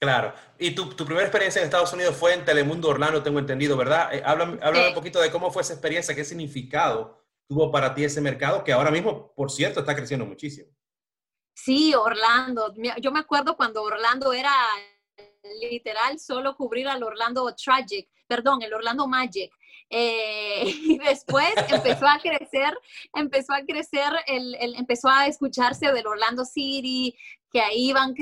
Claro. 0.00 0.32
Y 0.58 0.70
tu, 0.70 0.88
tu, 0.90 1.04
primera 1.04 1.26
experiencia 1.26 1.60
en 1.60 1.66
Estados 1.66 1.92
Unidos 1.92 2.16
fue 2.16 2.32
en 2.32 2.44
Telemundo 2.44 2.88
Orlando, 2.88 3.22
tengo 3.22 3.38
entendido, 3.38 3.76
¿verdad? 3.76 4.14
Eh, 4.14 4.22
háblame, 4.24 4.58
un 4.88 4.94
poquito 4.94 5.20
de 5.20 5.30
cómo 5.30 5.50
fue 5.50 5.62
esa 5.62 5.74
experiencia, 5.74 6.14
qué 6.14 6.24
significado 6.24 7.27
tuvo 7.48 7.72
para 7.72 7.94
ti 7.94 8.04
ese 8.04 8.20
mercado 8.20 8.62
que 8.62 8.72
ahora 8.72 8.90
mismo, 8.90 9.32
por 9.34 9.50
cierto, 9.50 9.80
está 9.80 9.96
creciendo 9.96 10.26
muchísimo. 10.26 10.68
Sí, 11.54 11.94
Orlando. 11.94 12.72
Yo 13.00 13.10
me 13.10 13.18
acuerdo 13.18 13.56
cuando 13.56 13.82
Orlando 13.82 14.32
era 14.32 14.52
literal 15.60 16.18
solo 16.20 16.56
cubrir 16.56 16.88
al 16.88 17.02
Orlando 17.02 17.52
Tragic, 17.54 18.08
perdón, 18.26 18.62
el 18.62 18.74
Orlando 18.74 19.08
Magic. 19.08 19.50
Eh, 19.90 20.62
y 20.84 20.98
después 20.98 21.52
empezó 21.68 22.06
a 22.06 22.18
crecer, 22.18 22.78
empezó 23.14 23.54
a 23.54 23.62
crecer, 23.62 24.12
el, 24.26 24.54
empezó 24.76 25.08
a 25.08 25.26
escucharse 25.26 25.90
del 25.90 26.06
Orlando 26.06 26.44
City, 26.44 27.16
que 27.50 27.60
ahí 27.60 27.88
iban 27.88 28.14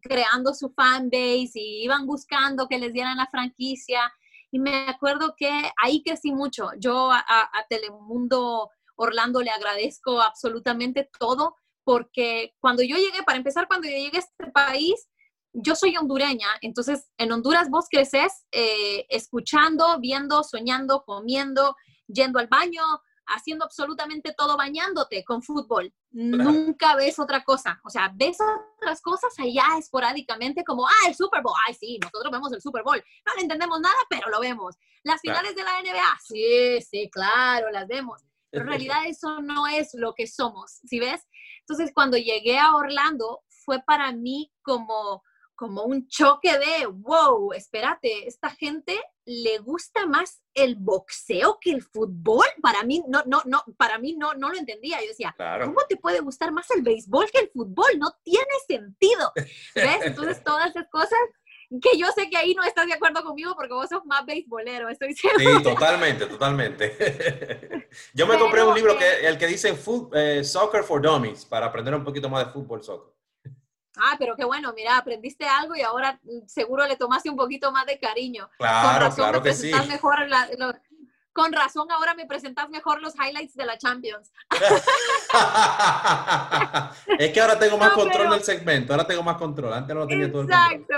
creando 0.00 0.54
su 0.54 0.70
fan 0.70 1.10
base 1.10 1.50
y 1.54 1.82
iban 1.82 2.06
buscando 2.06 2.68
que 2.68 2.78
les 2.78 2.92
dieran 2.92 3.16
la 3.16 3.26
franquicia. 3.26 4.00
Y 4.50 4.58
me 4.58 4.88
acuerdo 4.88 5.34
que 5.36 5.50
ahí 5.82 6.02
crecí 6.02 6.32
mucho. 6.32 6.70
Yo 6.78 7.10
a, 7.12 7.48
Telemundo 7.68 8.70
Orlando 8.96 9.42
le 9.42 9.50
agradezco 9.50 10.20
absolutamente 10.20 11.08
todo 11.18 11.56
porque 11.84 12.54
cuando 12.60 12.82
yo 12.82 12.96
llegué, 12.96 13.22
para 13.24 13.38
empezar, 13.38 13.66
cuando 13.66 13.88
yo 13.88 13.94
llegué 13.96 14.18
a 14.18 14.20
este 14.20 14.50
país, 14.52 15.08
yo 15.52 15.74
soy 15.74 15.96
hondureña, 15.96 16.48
entonces 16.60 17.10
en 17.16 17.32
Honduras 17.32 17.70
vos 17.70 17.86
creces 17.90 18.44
eh, 18.52 19.06
escuchando, 19.08 19.98
viendo, 19.98 20.44
soñando, 20.44 21.02
comiendo, 21.04 21.74
yendo 22.06 22.38
al 22.38 22.46
baño, 22.48 22.82
haciendo 23.28 23.64
absolutamente 23.64 24.34
todo 24.36 24.56
bañándote 24.56 25.24
con 25.24 25.42
fútbol. 25.42 25.92
Nunca 26.10 26.96
ves 26.96 27.18
otra 27.18 27.44
cosa. 27.44 27.80
O 27.84 27.90
sea, 27.90 28.12
ves 28.14 28.38
otras 28.76 29.00
cosas 29.00 29.32
allá 29.38 29.64
esporádicamente 29.78 30.64
como, 30.64 30.86
ah, 30.86 31.08
el 31.08 31.14
Super 31.14 31.42
Bowl. 31.42 31.54
Ay, 31.66 31.74
sí, 31.74 31.98
nosotros 32.02 32.32
vemos 32.32 32.52
el 32.52 32.60
Super 32.60 32.82
Bowl. 32.82 33.02
No 33.26 33.34
le 33.34 33.42
entendemos 33.42 33.80
nada, 33.80 33.98
pero 34.08 34.28
lo 34.30 34.40
vemos. 34.40 34.76
Las 35.02 35.20
finales 35.20 35.54
de 35.54 35.62
la 35.62 35.80
NBA, 35.82 36.18
sí, 36.22 36.80
sí, 36.82 37.10
claro, 37.10 37.70
las 37.70 37.86
vemos. 37.86 38.22
Pero 38.50 38.64
en 38.64 38.68
realidad 38.68 39.06
eso 39.06 39.40
no 39.42 39.66
es 39.66 39.90
lo 39.92 40.14
que 40.14 40.26
somos, 40.26 40.80
¿sí 40.86 40.98
ves? 40.98 41.26
Entonces, 41.60 41.92
cuando 41.94 42.16
llegué 42.16 42.58
a 42.58 42.74
Orlando, 42.74 43.42
fue 43.48 43.82
para 43.82 44.12
mí 44.12 44.50
como 44.62 45.22
como 45.58 45.82
un 45.82 46.06
choque 46.06 46.56
de, 46.56 46.86
wow, 46.86 47.52
espérate, 47.52 48.28
esta 48.28 48.48
gente 48.48 48.96
le 49.24 49.58
gusta 49.58 50.06
más 50.06 50.40
el 50.54 50.76
boxeo 50.76 51.58
que 51.60 51.72
el 51.72 51.82
fútbol. 51.82 52.46
Para 52.62 52.84
mí 52.84 53.02
no, 53.08 53.24
no, 53.26 53.42
no, 53.44 53.64
para 53.76 53.98
mí 53.98 54.14
no, 54.14 54.34
no 54.34 54.50
lo 54.50 54.56
entendía. 54.56 55.00
Yo 55.00 55.08
decía, 55.08 55.34
¿cómo 55.36 55.80
te 55.88 55.96
puede 55.96 56.20
gustar 56.20 56.52
más 56.52 56.70
el 56.70 56.82
béisbol 56.82 57.28
que 57.32 57.40
el 57.40 57.50
fútbol? 57.50 57.98
No 57.98 58.06
tiene 58.22 58.46
sentido. 58.68 59.32
¿Ves? 59.74 59.98
Entonces 60.02 60.44
todas 60.44 60.70
esas 60.70 60.88
cosas 60.90 61.18
que 61.82 61.98
yo 61.98 62.06
sé 62.12 62.30
que 62.30 62.36
ahí 62.36 62.54
no 62.54 62.62
estás 62.62 62.86
de 62.86 62.94
acuerdo 62.94 63.24
conmigo 63.24 63.54
porque 63.56 63.74
vos 63.74 63.88
sos 63.88 64.06
más 64.06 64.24
beisbolero, 64.24 64.88
estoy 64.88 65.12
seguro. 65.12 65.58
Sí, 65.58 65.62
totalmente, 65.64 66.26
totalmente. 66.26 67.88
yo 68.14 68.28
me 68.28 68.38
compré 68.38 68.62
un 68.62 68.76
libro 68.76 68.96
que 68.96 69.26
el 69.26 69.36
que 69.36 69.48
dice 69.48 69.76
eh, 70.14 70.44
Soccer 70.44 70.84
for 70.84 71.02
Dummies 71.02 71.44
para 71.44 71.66
aprender 71.66 71.96
un 71.96 72.04
poquito 72.04 72.30
más 72.30 72.46
de 72.46 72.52
fútbol, 72.52 72.80
soccer. 72.84 73.17
Ah, 74.00 74.16
pero 74.18 74.36
qué 74.36 74.44
bueno, 74.44 74.72
mira, 74.74 74.96
aprendiste 74.96 75.46
algo 75.46 75.76
y 75.76 75.82
ahora 75.82 76.18
mm, 76.22 76.46
seguro 76.46 76.86
le 76.86 76.96
tomaste 76.96 77.30
un 77.30 77.36
poquito 77.36 77.72
más 77.72 77.86
de 77.86 77.98
cariño. 77.98 78.50
Claro, 78.58 79.14
claro 79.14 79.42
que 79.42 79.54
sí. 79.54 79.72
Mejor 79.88 80.28
con 81.38 81.52
razón 81.52 81.88
ahora 81.92 82.14
me 82.14 82.26
presentas 82.26 82.68
mejor 82.68 83.00
los 83.00 83.14
highlights 83.14 83.54
de 83.54 83.64
la 83.64 83.78
Champions. 83.78 84.32
es 87.18 87.32
que 87.32 87.40
ahora 87.40 87.56
tengo 87.56 87.78
más 87.78 87.92
control 87.92 88.30
del 88.30 88.42
segmento, 88.42 88.92
ahora 88.92 89.06
tengo 89.06 89.22
más 89.22 89.36
control, 89.36 89.72
antes 89.72 89.94
no 89.94 90.04
tenía 90.08 90.32
todo 90.32 90.42
el. 90.42 90.48
Exacto, 90.48 90.96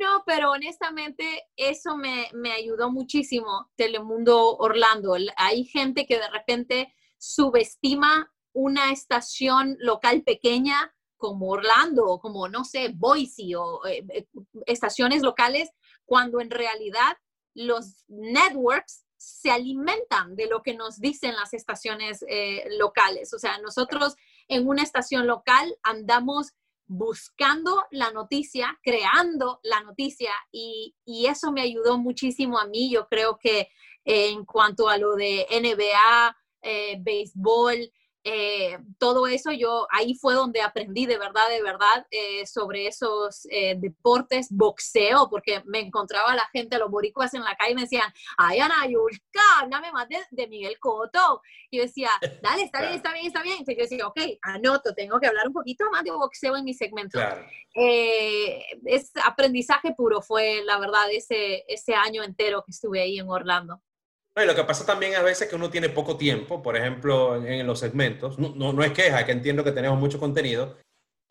no, 0.00 0.22
pero 0.24 0.52
honestamente 0.52 1.48
eso 1.56 1.96
me, 1.96 2.28
me 2.32 2.52
ayudó 2.52 2.92
muchísimo, 2.92 3.72
Telemundo 3.74 4.56
Orlando. 4.58 5.16
Hay 5.36 5.64
gente 5.64 6.06
que 6.06 6.16
de 6.16 6.30
repente 6.30 6.94
subestima 7.18 8.32
una 8.52 8.92
estación 8.92 9.76
local 9.80 10.22
pequeña 10.22 10.94
como 11.22 11.50
Orlando 11.50 12.04
o 12.04 12.18
como, 12.18 12.48
no 12.48 12.64
sé, 12.64 12.88
Boise 12.92 13.54
o 13.54 13.86
eh, 13.86 14.04
eh, 14.08 14.26
estaciones 14.66 15.22
locales, 15.22 15.70
cuando 16.04 16.40
en 16.40 16.50
realidad 16.50 17.16
los 17.54 18.04
networks 18.08 19.04
se 19.16 19.52
alimentan 19.52 20.34
de 20.34 20.48
lo 20.48 20.64
que 20.64 20.74
nos 20.74 20.98
dicen 20.98 21.36
las 21.36 21.54
estaciones 21.54 22.24
eh, 22.28 22.64
locales. 22.76 23.32
O 23.34 23.38
sea, 23.38 23.58
nosotros 23.58 24.16
en 24.48 24.66
una 24.66 24.82
estación 24.82 25.28
local 25.28 25.72
andamos 25.84 26.54
buscando 26.88 27.84
la 27.92 28.10
noticia, 28.10 28.76
creando 28.82 29.60
la 29.62 29.80
noticia 29.84 30.32
y, 30.50 30.96
y 31.04 31.26
eso 31.26 31.52
me 31.52 31.62
ayudó 31.62 31.98
muchísimo 31.98 32.58
a 32.58 32.66
mí. 32.66 32.90
Yo 32.90 33.06
creo 33.06 33.38
que 33.38 33.68
en 34.04 34.44
cuanto 34.44 34.88
a 34.88 34.98
lo 34.98 35.14
de 35.14 35.46
NBA, 35.52 36.36
béisbol, 36.98 37.92
eh, 38.24 38.78
todo 38.98 39.26
eso 39.26 39.50
yo 39.50 39.88
ahí 39.90 40.14
fue 40.14 40.34
donde 40.34 40.62
aprendí 40.62 41.06
de 41.06 41.18
verdad, 41.18 41.48
de 41.48 41.60
verdad 41.60 42.06
eh, 42.10 42.46
sobre 42.46 42.86
esos 42.86 43.48
eh, 43.50 43.74
deportes, 43.76 44.46
boxeo, 44.50 45.28
porque 45.28 45.62
me 45.66 45.80
encontraba 45.80 46.34
la 46.36 46.48
gente, 46.52 46.78
los 46.78 46.90
boricuas 46.90 47.34
en 47.34 47.42
la 47.42 47.56
calle 47.56 47.72
y 47.72 47.74
me 47.74 47.82
decían, 47.82 48.12
ay 48.38 48.60
Ana 48.60 48.86
Yulka, 48.86 49.40
háblame 49.60 49.90
más 49.90 50.06
de, 50.08 50.46
Miguel 50.46 50.78
Coto. 50.78 51.42
Y 51.70 51.78
yo 51.78 51.82
decía, 51.82 52.10
dale, 52.42 52.62
está 52.62 52.80
bien, 52.82 52.94
está 52.94 53.12
bien, 53.12 53.26
está 53.26 53.42
bien. 53.42 53.56
Entonces 53.58 53.76
yo 53.76 53.82
decía, 53.82 54.06
ok, 54.06 54.38
anoto, 54.42 54.94
tengo 54.94 55.18
que 55.18 55.26
hablar 55.26 55.48
un 55.48 55.54
poquito 55.54 55.90
más 55.90 56.04
de 56.04 56.12
boxeo 56.12 56.56
en 56.56 56.64
mi 56.64 56.74
segmento. 56.74 57.18
es 57.74 59.12
aprendizaje 59.24 59.94
puro 59.96 60.22
fue, 60.22 60.62
la 60.64 60.78
verdad, 60.78 61.10
ese, 61.10 61.64
ese 61.66 61.94
año 61.94 62.22
entero 62.22 62.62
que 62.64 62.70
estuve 62.70 63.00
ahí 63.00 63.18
en 63.18 63.28
Orlando. 63.28 63.82
No, 64.34 64.42
y 64.42 64.46
lo 64.46 64.54
que 64.54 64.64
pasa 64.64 64.86
también 64.86 65.14
a 65.14 65.22
veces 65.22 65.48
que 65.48 65.56
uno 65.56 65.68
tiene 65.68 65.90
poco 65.90 66.16
tiempo, 66.16 66.62
por 66.62 66.76
ejemplo, 66.76 67.36
en, 67.36 67.66
los 67.66 67.80
segmentos, 67.80 68.38
no, 68.38 68.72
no, 68.72 68.82
es 68.82 68.92
queja, 68.92 69.26
que 69.26 69.32
entiendo 69.32 69.62
que 69.62 69.72
tenemos 69.72 69.98
mucho 69.98 70.18
contenido, 70.18 70.78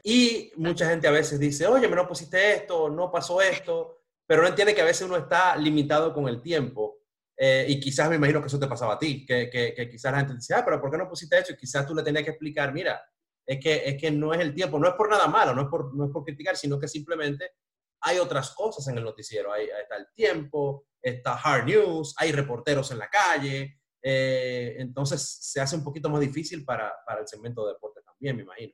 y 0.04 0.52
mucha 0.56 0.88
gente 0.88 1.08
a 1.08 1.12
veces 1.12 1.40
dice, 1.40 1.66
oye, 1.66 1.88
me 1.88 1.96
no 1.96 2.08
pusiste 2.08 2.54
esto, 2.54 2.90
no 2.90 3.12
pasó 3.12 3.42
esto, 3.42 4.04
pero 4.28 4.44
no 4.44 4.48
entiende 4.48 4.76
que 4.76 4.82
a 4.82 4.86
veces 4.86 5.08
uno 5.08 5.18
está 5.18 5.56
limitado 5.56 6.14
con 6.14 6.28
el 6.28 6.42
tiempo. 6.42 7.00
Eh, 7.38 7.66
y 7.70 7.80
quizás 7.80 8.08
me 8.08 8.18
imagino 8.18 8.40
que 8.40 8.48
eso 8.48 8.60
te 8.60 8.68
pasaba 8.68 8.94
a 8.94 9.00
ti, 9.00 9.26
que, 9.26 9.50
que, 9.50 9.90
quizás 9.90 10.12
la 10.12 10.20
gente 10.20 10.36
dice, 10.36 10.54
ah, 10.54 10.64
pero 10.64 10.80
¿por 10.80 10.92
qué 10.92 10.98
no 10.98 11.10
pusiste 11.10 11.40
esto? 11.40 11.54
Y 11.54 11.58
quizás 11.58 11.88
tú 11.88 11.96
le 11.96 12.04
tenías 12.04 12.24
que 12.24 12.30
explicar, 12.32 12.72
mira, 12.72 13.02
es 13.46 13.60
que, 13.60 13.84
es 13.84 14.00
que 14.00 14.12
no 14.12 14.32
es 14.34 14.40
el 14.40 14.54
tiempo, 14.54 14.78
no 14.78 14.88
es 14.88 14.94
por 14.94 15.10
nada 15.10 15.28
malo, 15.28 15.56
no 15.56 15.64
es 15.64 15.68
por, 15.68 15.96
no 15.96 16.06
es 16.06 16.12
por 16.12 16.24
criticar, 16.24 16.56
sino 16.56 16.80
que 16.80 16.88
simplemente 16.88 17.54
hay 18.02 18.20
otras 18.20 18.52
cosas 18.52 18.88
en 18.88 18.98
el 18.98 19.04
noticiero. 19.04 19.52
Ahí 19.52 19.66
está 19.66 19.98
el 19.98 20.08
tiempo, 20.14 20.86
está 21.02 21.34
hard 21.34 21.66
news, 21.66 22.14
hay 22.18 22.32
reporteros 22.32 22.92
en 22.92 23.00
la 23.00 23.10
calle, 23.10 23.80
eh, 24.02 24.76
entonces 24.80 25.22
se 25.42 25.62
hace 25.62 25.76
un 25.76 25.84
poquito 25.84 26.10
más 26.10 26.22
difícil 26.22 26.66
para, 26.66 26.92
para 27.06 27.22
el 27.22 27.28
segmento 27.28 27.66
de 27.66 27.74
deporte 27.74 28.02
también, 28.04 28.36
me 28.36 28.44
imagino. 28.44 28.74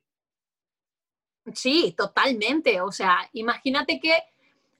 Sí, 1.54 1.94
totalmente. 1.96 2.80
O 2.80 2.92
sea, 2.92 3.28
imagínate 3.32 4.00
que 4.00 4.12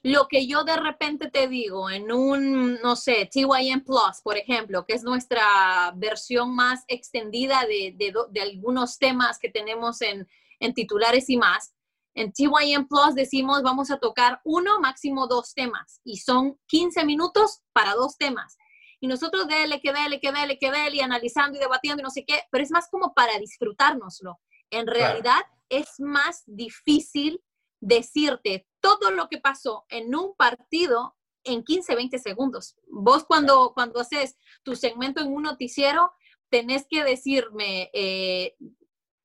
lo 0.02 0.28
que 0.28 0.46
yo 0.46 0.64
de 0.64 0.76
repente 0.76 1.30
te 1.30 1.48
digo 1.48 1.90
en 1.90 2.12
un, 2.12 2.80
no 2.80 2.96
sé, 2.96 3.28
TYM 3.30 3.84
Plus, 3.84 4.20
por 4.22 4.36
ejemplo, 4.36 4.84
que 4.86 4.94
es 4.94 5.02
nuestra 5.02 5.92
versión 5.96 6.54
más 6.54 6.84
extendida 6.88 7.62
de, 7.62 7.94
de, 7.96 8.14
de 8.30 8.40
algunos 8.40 8.98
temas 8.98 9.38
que 9.38 9.50
tenemos 9.50 10.00
en, 10.02 10.28
en, 10.60 10.74
titulares 10.74 11.28
y 11.30 11.36
más, 11.36 11.74
en 12.18 12.32
TYM 12.32 12.88
Plus 12.88 13.14
decimos 13.14 13.62
vamos 13.62 13.92
a 13.92 13.98
tocar 13.98 14.40
uno, 14.44 14.80
máximo 14.80 15.28
dos 15.28 15.54
temas, 15.54 16.00
y 16.02 16.16
son 16.16 16.58
15 16.66 17.04
minutos 17.04 17.60
para 17.72 17.94
dos 17.94 18.16
temas. 18.16 18.56
Y 19.00 19.06
nosotros 19.06 19.46
dele, 19.46 19.80
que 19.80 19.92
dele, 19.92 20.20
que 20.20 20.32
dele, 20.32 20.58
que 20.58 20.72
dele, 20.72 20.96
y 20.96 21.00
analizando 21.00 21.56
y 21.56 21.60
debatiendo 21.60 22.00
y 22.00 22.04
no 22.04 22.10
sé 22.10 22.24
qué, 22.26 22.40
pero 22.50 22.64
es 22.64 22.72
más 22.72 22.88
como 22.90 23.14
para 23.14 23.38
disfrutárnoslo. 23.38 24.40
En 24.70 24.88
realidad 24.88 25.40
es 25.68 26.00
más 26.00 26.42
difícil 26.46 27.40
decirte 27.80 28.66
todo 28.80 29.12
lo 29.12 29.28
que 29.28 29.38
pasó 29.38 29.86
en 29.88 30.12
un 30.12 30.34
partido 30.34 31.16
en 31.44 31.62
15, 31.62 31.94
20 31.94 32.18
segundos. 32.18 32.76
Vos 32.88 33.24
cuando, 33.24 33.72
cuando 33.74 34.00
haces 34.00 34.36
tu 34.64 34.74
segmento 34.74 35.20
en 35.20 35.32
un 35.32 35.44
noticiero, 35.44 36.12
tenés 36.50 36.86
que 36.90 37.04
decirme, 37.04 37.90
eh, 37.92 38.56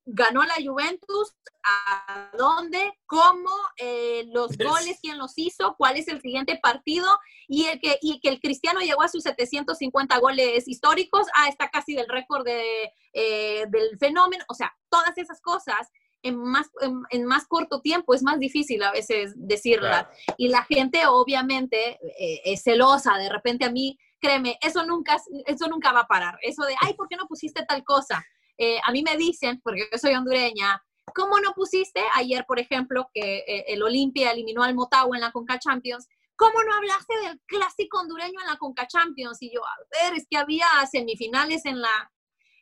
ganó 0.06 0.44
la 0.44 0.54
Juventus, 0.62 1.34
a 1.62 2.30
dónde, 2.36 2.92
cómo, 3.06 3.50
eh, 3.78 4.26
los 4.32 4.56
goles, 4.58 4.98
quién 5.00 5.18
los 5.18 5.32
hizo, 5.36 5.74
cuál 5.78 5.96
es 5.96 6.08
el 6.08 6.20
siguiente 6.20 6.58
partido 6.62 7.06
y, 7.48 7.64
el 7.64 7.80
que, 7.80 7.98
y 8.02 8.20
que 8.20 8.28
el 8.28 8.40
Cristiano 8.40 8.80
llegó 8.80 9.02
a 9.02 9.08
sus 9.08 9.22
750 9.22 10.18
goles 10.18 10.68
históricos, 10.68 11.26
ah, 11.34 11.48
está 11.48 11.70
casi 11.70 11.94
del 11.94 12.08
récord 12.08 12.44
de, 12.44 12.92
eh, 13.14 13.64
del 13.68 13.98
fenómeno, 13.98 14.44
o 14.48 14.54
sea, 14.54 14.74
todas 14.90 15.16
esas 15.16 15.40
cosas 15.40 15.90
en 16.22 16.36
más, 16.36 16.70
en, 17.10 17.24
más 17.26 17.46
corto 17.46 17.80
tiempo 17.80 18.14
es 18.14 18.22
más 18.22 18.38
difícil 18.38 18.82
a 18.82 18.92
veces 18.92 19.34
decirla. 19.36 20.10
Y 20.38 20.48
la 20.48 20.64
gente 20.64 21.06
obviamente 21.06 21.98
eh, 22.18 22.40
es 22.44 22.62
celosa, 22.62 23.18
de 23.18 23.28
repente 23.28 23.66
a 23.66 23.70
mí, 23.70 23.98
créeme, 24.18 24.58
eso 24.62 24.86
nunca, 24.86 25.18
eso 25.46 25.68
nunca 25.68 25.92
va 25.92 26.00
a 26.00 26.06
parar. 26.06 26.38
Eso 26.40 26.64
de, 26.64 26.74
ay, 26.80 26.94
¿por 26.94 27.08
qué 27.08 27.16
no 27.16 27.26
pusiste 27.26 27.64
tal 27.66 27.84
cosa? 27.84 28.24
Eh, 28.58 28.78
a 28.84 28.92
mí 28.92 29.02
me 29.02 29.16
dicen, 29.16 29.60
porque 29.62 29.88
yo 29.90 29.98
soy 29.98 30.14
hondureña, 30.14 30.82
¿cómo 31.14 31.38
no 31.40 31.52
pusiste 31.52 32.02
ayer, 32.14 32.44
por 32.46 32.58
ejemplo, 32.58 33.08
que 33.12 33.38
eh, 33.38 33.64
el 33.68 33.82
Olimpia 33.82 34.30
eliminó 34.30 34.62
al 34.62 34.74
Motagua 34.74 35.16
en 35.16 35.22
la 35.22 35.32
Conca 35.32 35.58
Champions? 35.58 36.06
¿Cómo 36.36 36.62
no 36.62 36.74
hablaste 36.74 37.16
del 37.18 37.40
clásico 37.46 38.00
hondureño 38.00 38.40
en 38.40 38.46
la 38.46 38.56
Conca 38.56 38.86
Champions? 38.86 39.40
Y 39.40 39.52
yo, 39.52 39.64
a 39.64 39.76
ver, 39.90 40.18
es 40.18 40.26
que 40.28 40.36
había 40.36 40.66
semifinales 40.90 41.64
en 41.64 41.80
la, 41.80 42.12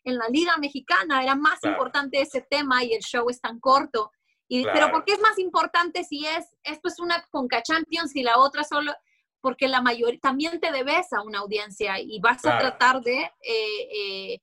en 0.04 0.18
la 0.18 0.28
Liga 0.28 0.56
Mexicana, 0.58 1.22
era 1.22 1.34
más 1.34 1.58
importante 1.64 2.20
ese 2.20 2.42
tema 2.42 2.84
y 2.84 2.92
el 2.92 3.02
show 3.02 3.28
es 3.30 3.40
tan 3.40 3.61
corto. 3.61 4.11
Y, 4.49 4.64
Pero 4.64 4.90
¿por 4.90 5.04
qué 5.04 5.14
es 5.14 5.20
más 5.20 5.38
importante 5.38 6.04
si 6.04 6.26
es, 6.26 6.46
esto 6.62 6.88
es 6.88 6.99
una 6.99 7.25
Conca 7.30 7.62
Champions 7.62 8.14
y 8.14 8.22
la 8.22 8.38
otra 8.38 8.64
solo? 8.64 8.92
Porque 9.40 9.66
la 9.66 9.80
mayoría, 9.80 10.20
también 10.20 10.61
te 10.61 10.70
debes 10.70 11.12
a 11.12 11.22
una 11.22 11.38
audiencia 11.38 11.99
y 11.99 12.20
vas 12.20 12.44
a 12.44 12.58
tratar 12.58 13.00
de, 13.00 13.22
eh, 13.22 13.88
eh, 13.94 14.40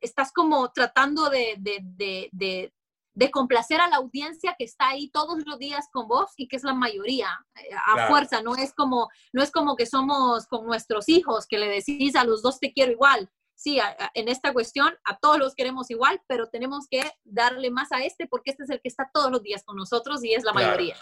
estás 0.00 0.32
como 0.32 0.70
tratando 0.72 1.30
de, 1.30 1.56
de, 1.58 1.80
de, 2.32 2.72
de, 3.12 3.30
complacer 3.30 3.80
a 3.80 3.88
la 3.88 3.96
audiencia 3.96 4.54
que 4.58 4.64
está 4.64 4.88
ahí 4.88 5.10
todos 5.10 5.44
los 5.46 5.58
días 5.58 5.88
con 5.92 6.08
vos 6.08 6.30
y 6.36 6.48
que 6.48 6.56
es 6.56 6.64
la 6.64 6.74
mayoría, 6.74 7.28
eh, 7.56 7.74
a 7.86 8.08
fuerza, 8.08 8.42
no 8.42 8.56
es, 8.56 8.72
como, 8.74 9.08
no 9.32 9.42
es 9.42 9.50
como 9.50 9.76
que 9.76 9.86
somos 9.86 10.46
con 10.46 10.66
nuestros 10.66 11.08
hijos, 11.08 11.46
que 11.46 11.58
le 11.58 11.68
decís 11.68 12.16
a 12.16 12.24
los 12.24 12.42
dos 12.42 12.60
te 12.60 12.72
quiero 12.72 12.92
igual 12.92 13.30
sí, 13.58 13.78
en 14.14 14.28
esta 14.28 14.52
cuestión 14.52 14.94
a 15.04 15.18
todos 15.18 15.38
los 15.38 15.54
queremos 15.54 15.90
igual, 15.90 16.22
pero 16.28 16.48
tenemos 16.48 16.86
que 16.88 17.02
darle 17.24 17.70
más 17.70 17.90
a 17.92 18.04
este 18.04 18.26
porque 18.26 18.52
este 18.52 18.62
es 18.62 18.70
el 18.70 18.80
que 18.80 18.88
está 18.88 19.10
todos 19.12 19.30
los 19.32 19.42
días 19.42 19.64
con 19.64 19.76
nosotros 19.76 20.24
y 20.24 20.32
es 20.32 20.44
la 20.44 20.52
mayoría. 20.52 20.96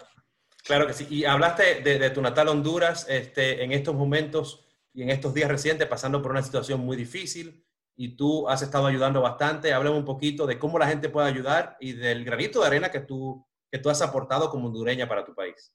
Claro 0.64 0.86
que 0.86 0.94
sí. 0.94 1.06
Y 1.10 1.24
hablaste 1.26 1.80
de, 1.82 2.10
tu 2.10 2.22
natal 2.22 2.48
Honduras 2.48 3.06
este, 3.08 3.62
en 3.62 3.72
estos 3.72 3.94
momentos 3.94 4.64
y 4.92 5.02
en 5.02 5.10
estos 5.10 5.34
días 5.34 5.50
recientes 5.50 5.86
pasando 5.86 6.22
por 6.22 6.30
una 6.30 6.42
situación 6.42 6.80
muy 6.80 6.96
difícil 6.96 7.65
y 7.96 8.16
tú 8.16 8.48
has 8.48 8.62
estado 8.62 8.86
ayudando 8.86 9.22
bastante. 9.22 9.72
Háblame 9.72 9.96
un 9.96 10.04
poquito 10.04 10.46
de 10.46 10.58
cómo 10.58 10.78
la 10.78 10.86
gente 10.86 11.08
puede 11.08 11.28
ayudar 11.28 11.76
y 11.80 11.92
del 11.92 12.24
granito 12.24 12.60
de 12.60 12.66
arena 12.66 12.90
que 12.90 13.00
tú, 13.00 13.44
que 13.70 13.78
tú 13.78 13.88
has 13.88 14.02
aportado 14.02 14.50
como 14.50 14.66
hondureña 14.66 15.08
para 15.08 15.24
tu 15.24 15.34
país. 15.34 15.72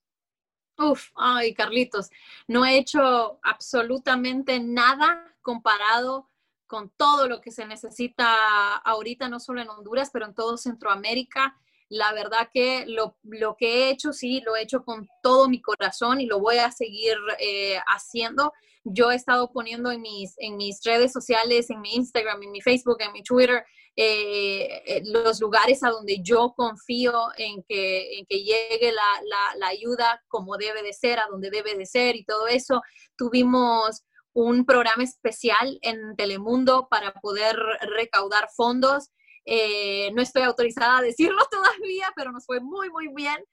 Uf, 0.78 1.10
ay, 1.16 1.54
Carlitos, 1.54 2.10
no 2.48 2.66
he 2.66 2.78
hecho 2.78 3.40
absolutamente 3.44 4.60
nada 4.60 5.36
comparado 5.42 6.30
con 6.68 6.90
todo 6.90 7.28
lo 7.28 7.42
que 7.42 7.52
se 7.52 7.66
necesita 7.66 8.78
ahorita, 8.78 9.28
no 9.28 9.40
solo 9.40 9.62
en 9.62 9.70
Honduras, 9.70 10.10
pero 10.14 10.26
en 10.26 10.34
todo 10.34 10.58
Centroamérica. 10.58 11.58
La 11.90 12.14
verdad 12.14 12.50
que 12.54 12.86
lo, 12.88 13.18
lo 13.24 13.58
que 13.58 13.68
he 13.68 13.90
hecho, 13.90 14.14
sí, 14.14 14.42
lo 14.46 14.56
he 14.56 14.62
hecho 14.62 14.86
con 14.86 15.10
todo 15.22 15.50
mi 15.50 15.62
corazón 15.62 16.22
y 16.22 16.26
lo 16.26 16.40
voy 16.40 16.60
a 16.60 16.72
seguir 16.72 17.18
eh, 17.40 17.78
haciendo. 17.88 18.54
Yo 18.84 19.12
he 19.12 19.16
estado 19.16 19.52
poniendo 19.52 19.92
en 19.92 20.02
mis, 20.02 20.34
en 20.38 20.58
mis 20.58 20.82
redes 20.84 21.12
sociales, 21.12 21.70
en 21.70 21.82
mi 21.82 21.96
Instagram, 21.96 22.42
en 22.44 22.52
mi 22.52 22.62
Facebook, 22.62 22.98
en 23.00 23.12
mi 23.12 23.22
Twitter, 23.24 23.64
eh, 23.96 24.82
eh, 24.86 25.02
los 25.06 25.42
lugares 25.42 25.84
a 25.84 25.90
donde 25.90 26.22
yo 26.24 26.54
confío 26.56 27.28
en 27.38 27.62
que, 27.68 28.20
en 28.20 28.26
que 28.26 28.38
llegue 28.38 28.92
la, 28.92 29.22
la, 29.26 29.58
la, 29.58 29.68
ayuda 29.68 30.24
como 30.30 30.58
debe 30.58 30.82
de 30.82 30.94
ser, 30.94 31.20
a 31.20 31.28
donde 31.30 31.50
debe 31.50 31.76
de 31.76 31.86
ser 31.86 32.16
y 32.16 32.24
todo 32.24 32.48
eso. 32.48 32.82
Tuvimos 33.18 34.04
un 34.34 34.66
programa 34.66 35.04
especial 35.04 35.78
en 35.82 36.16
Telemundo 36.16 36.88
para 36.90 37.12
poder 37.14 37.58
recaudar 37.82 38.48
fondos. 38.56 39.10
Eh, 39.46 40.12
no 40.14 40.22
estoy 40.22 40.44
autorizada 40.44 41.00
a 41.00 41.02
decirlo 41.02 41.42
todavía, 41.52 42.14
pero 42.16 42.32
nos 42.32 42.46
fue 42.46 42.62
muy, 42.62 42.90
muy 42.90 43.10
bien. 43.14 43.44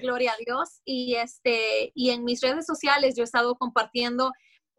Gloria 0.00 0.32
a 0.32 0.36
Dios. 0.36 0.82
Y, 0.84 1.16
este, 1.16 1.90
y 1.94 2.10
en 2.10 2.24
mis 2.24 2.40
redes 2.40 2.64
sociales 2.64 3.16
yo 3.16 3.22
he 3.22 3.24
estado 3.24 3.56
compartiendo 3.56 4.30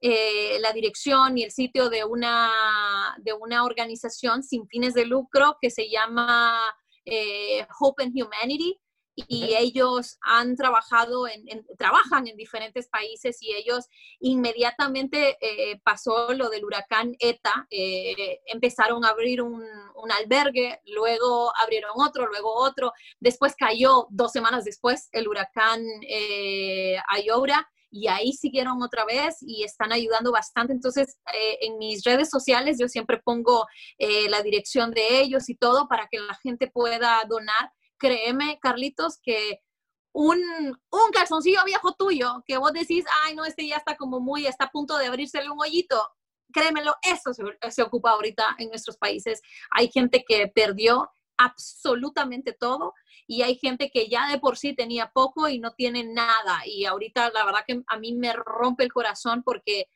eh, 0.08 0.60
la 0.60 0.72
dirección 0.74 1.38
y 1.38 1.44
el 1.44 1.52
sitio 1.52 1.89
de 1.89 2.04
una, 2.04 3.15
de 3.20 3.34
una 3.34 3.63
organización 3.63 4.44
sin 4.44 4.68
fines 4.68 4.94
de 4.94 5.06
lucro 5.06 5.58
que 5.62 5.70
se 5.70 5.89
llama 5.89 6.60
Hope 7.80 8.04
and 8.04 8.13
Humanity 8.20 8.80
y 9.15 9.56
ellos 9.56 10.18
han 10.22 10.56
trabajado 10.56 11.28
en, 11.28 11.65
trabajan 11.78 12.28
en 12.28 12.36
diferentes 12.36 12.89
países 12.89 13.38
y 13.41 13.54
ellos 13.54 13.88
inmediatamente 14.20 15.38
eh, 15.39 15.80
pasó 15.84 16.34
lo 16.34 16.50
del 16.50 16.65
huracán 16.65 17.15
ETA, 17.20 17.68
eh, 17.70 18.41
empezaron 18.46 19.06
a 19.06 19.10
abrir 19.10 19.41
un, 19.41 19.63
un, 19.96 20.12
albergue, 20.12 20.82
luego 20.86 21.52
abrieron 21.62 21.91
otro, 21.96 22.28
luego 22.28 22.54
otro, 22.54 22.91
después 23.20 23.56
cayó 23.58 24.08
dos 24.10 24.32
semanas 24.32 24.65
después 24.65 25.08
el 25.13 25.28
huracán 25.28 25.82
eh, 26.08 26.98
Ayora 27.08 27.70
y 27.95 28.08
ahí 28.08 28.34
siguieron 28.34 28.81
otra 28.84 29.05
vez 29.05 29.38
y 29.41 29.63
están 29.63 29.91
ayudando 29.93 30.31
bastante. 30.31 30.73
Entonces, 30.73 31.17
eh, 31.34 31.58
en 31.62 31.77
mis 31.77 32.03
redes 32.03 32.29
sociales 32.29 32.77
yo 32.79 32.88
siempre 32.88 33.21
pongo 33.23 33.65
la 34.29 34.41
dirección 34.41 34.91
de 34.91 35.21
ellos 35.21 35.49
y 35.49 35.55
todo 35.55 35.88
para 35.88 36.08
que 36.12 36.19
la 36.19 36.36
gente 36.43 36.67
pueda 36.67 37.23
donar 37.27 37.71
créeme, 37.97 38.60
Carlitos, 38.62 39.19
que 39.21 39.62
un, 40.13 40.39
un, 40.39 41.12
calzoncillo 41.13 41.63
viejo 41.65 41.93
tuyo, 41.93 42.43
que 42.45 42.58
vos 42.58 42.71
decís, 42.71 43.05
ay, 43.23 43.36
no, 43.36 43.45
este 43.45 43.67
ya 43.67 43.77
está 43.77 43.97
como 43.97 44.19
muy, 44.19 44.47
está 44.47 44.65
a 44.65 44.71
punto 44.71 44.97
de 44.97 45.08
abrírsele 45.08 45.49
un 45.49 45.60
hoyito, 45.60 46.01
créemelo, 46.53 46.95
eso 47.01 47.34
se, 47.34 47.43
se 47.71 47.81
ocupa 47.81 48.12
ahorita 48.12 48.55
en 48.60 48.69
nuestros 48.69 48.97
países. 48.97 49.41
Hay 49.71 49.89
gente 49.91 50.23
que 50.25 50.47
perdió 50.47 51.10
absolutamente 51.38 52.53
todo 52.53 52.93
y 53.28 53.42
hay 53.42 53.56
gente 53.56 53.90
que 53.92 54.08
ya 54.08 54.30
de 54.30 54.40
por 54.40 54.58
sí 54.58 54.74
tenía 54.74 55.12
poco 55.12 55.50
y 55.50 55.60
no 55.60 55.74
tiene 55.74 56.04
nada. 56.04 56.62
Y 56.66 56.86
ahorita 56.86 57.32
la 57.32 57.46
verdad 57.46 57.64
que 57.68 57.82
a 57.88 57.98
mí 57.98 58.14
me 58.14 58.34
rompe 58.34 58.84
el 58.84 58.94
corazón 58.94 59.44
porque 59.44 59.88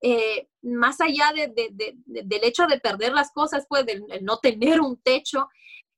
eh, 0.00 0.48
más 0.62 1.00
allá 1.00 1.32
de, 1.34 1.48
de, 1.48 1.68
de, 1.72 1.96
del 2.04 2.44
hecho 2.44 2.66
de 2.66 2.80
perder 2.80 3.12
las 3.12 3.32
cosas, 3.32 3.66
pues 3.68 3.84
de 3.84 4.02
no 4.22 4.38
tener 4.38 4.80
un 4.80 4.96
techo, 5.00 5.48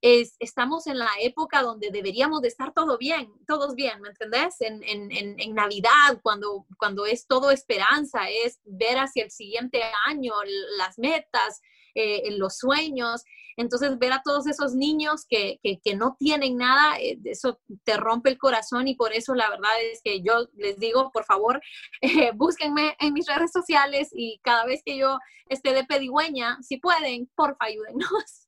estamos 0.02 0.86
en 0.86 0.98
la 0.98 1.10
época 1.20 1.62
donde 1.62 1.90
deberíamos 1.90 2.40
de 2.40 2.48
estar 2.48 2.72
todo 2.72 2.96
bien, 2.96 3.30
todos 3.46 3.74
bien, 3.74 4.00
¿me 4.00 4.08
entendés? 4.08 4.56
En, 4.60 5.54
Navidad, 5.54 6.20
cuando, 6.22 6.66
cuando 6.78 7.04
es 7.04 7.26
todo 7.26 7.50
esperanza, 7.50 8.30
es 8.30 8.60
ver 8.64 8.98
hacia 8.98 9.24
el 9.24 9.30
siguiente 9.30 9.82
año 10.06 10.32
las 10.78 10.98
metas, 10.98 11.60
eh, 11.94 12.30
los 12.38 12.56
sueños. 12.58 13.22
Entonces, 13.56 13.98
ver 13.98 14.12
a 14.12 14.22
todos 14.24 14.46
esos 14.46 14.74
niños 14.74 15.26
que, 15.28 15.58
no 15.96 16.16
tienen 16.18 16.56
nada, 16.56 16.98
eh, 16.98 17.18
eso 17.24 17.60
te 17.84 17.96
rompe 17.96 18.30
el 18.30 18.38
corazón 18.38 18.88
y 18.88 18.94
por 18.94 19.12
eso 19.12 19.34
la 19.34 19.50
verdad 19.50 19.70
es 19.92 20.00
que 20.02 20.22
yo 20.22 20.46
les 20.54 20.78
digo, 20.78 21.10
por 21.12 21.24
favor, 21.24 21.60
eh, 22.00 22.32
búsquenme 22.34 22.96
en 23.00 23.12
mis 23.12 23.26
redes 23.26 23.52
sociales 23.52 24.08
y 24.12 24.40
cada 24.42 24.64
vez 24.64 24.82
que 24.84 24.96
yo 24.96 25.18
esté 25.48 25.74
de 25.74 25.84
pedigüeña, 25.84 26.58
si 26.62 26.78
pueden, 26.78 27.30
porfa, 27.34 27.64
ayúdennos. 27.64 28.08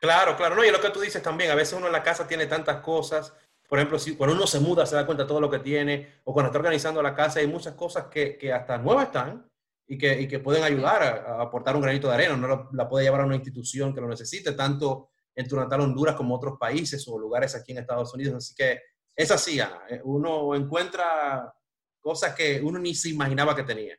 Claro, 0.00 0.36
claro, 0.36 0.54
no, 0.54 0.64
y 0.64 0.70
lo 0.70 0.80
que 0.80 0.90
tú 0.90 1.00
dices 1.00 1.22
también, 1.22 1.50
a 1.50 1.54
veces 1.56 1.74
uno 1.76 1.86
en 1.86 1.92
la 1.92 2.02
casa 2.02 2.26
tiene 2.26 2.46
tantas 2.46 2.78
cosas, 2.78 3.34
por 3.68 3.78
ejemplo, 3.78 3.98
si, 3.98 4.16
cuando 4.16 4.34
uno 4.34 4.46
se 4.46 4.60
muda 4.60 4.86
se 4.86 4.94
da 4.94 5.04
cuenta 5.04 5.24
de 5.24 5.28
todo 5.28 5.40
lo 5.40 5.50
que 5.50 5.58
tiene, 5.58 6.20
o 6.24 6.32
cuando 6.32 6.48
está 6.48 6.58
organizando 6.58 7.02
la 7.02 7.14
casa, 7.14 7.40
hay 7.40 7.48
muchas 7.48 7.74
cosas 7.74 8.06
que, 8.06 8.38
que 8.38 8.52
hasta 8.52 8.78
nuevas 8.78 9.06
están 9.06 9.48
y 9.88 9.96
que, 9.96 10.20
y 10.20 10.28
que 10.28 10.38
pueden 10.38 10.62
ayudar 10.62 11.02
a, 11.02 11.40
aportar 11.40 11.74
un 11.74 11.82
granito 11.82 12.08
de 12.08 12.14
arena, 12.14 12.36
no 12.36 12.68
la 12.72 12.88
puede 12.88 13.06
llevar 13.06 13.22
a 13.22 13.26
una 13.26 13.36
institución 13.36 13.94
que 13.94 14.00
lo 14.00 14.08
necesite, 14.08 14.52
tanto 14.52 15.10
en 15.34 15.48
tu 15.48 15.56
natal 15.56 15.80
Honduras 15.80 16.14
como 16.14 16.36
otros 16.36 16.58
países 16.58 17.06
o 17.08 17.18
lugares 17.18 17.54
aquí 17.54 17.72
en 17.72 17.78
Estados 17.78 18.12
Unidos, 18.12 18.34
así 18.34 18.54
que 18.54 18.80
es 19.16 19.30
así, 19.30 19.58
Ana, 19.58 19.82
eh, 19.88 20.00
uno 20.04 20.54
encuentra 20.54 21.52
cosas 22.00 22.34
que 22.34 22.60
uno 22.62 22.78
ni 22.78 22.94
se 22.94 23.08
imaginaba 23.08 23.56
que 23.56 23.64
tenía. 23.64 23.98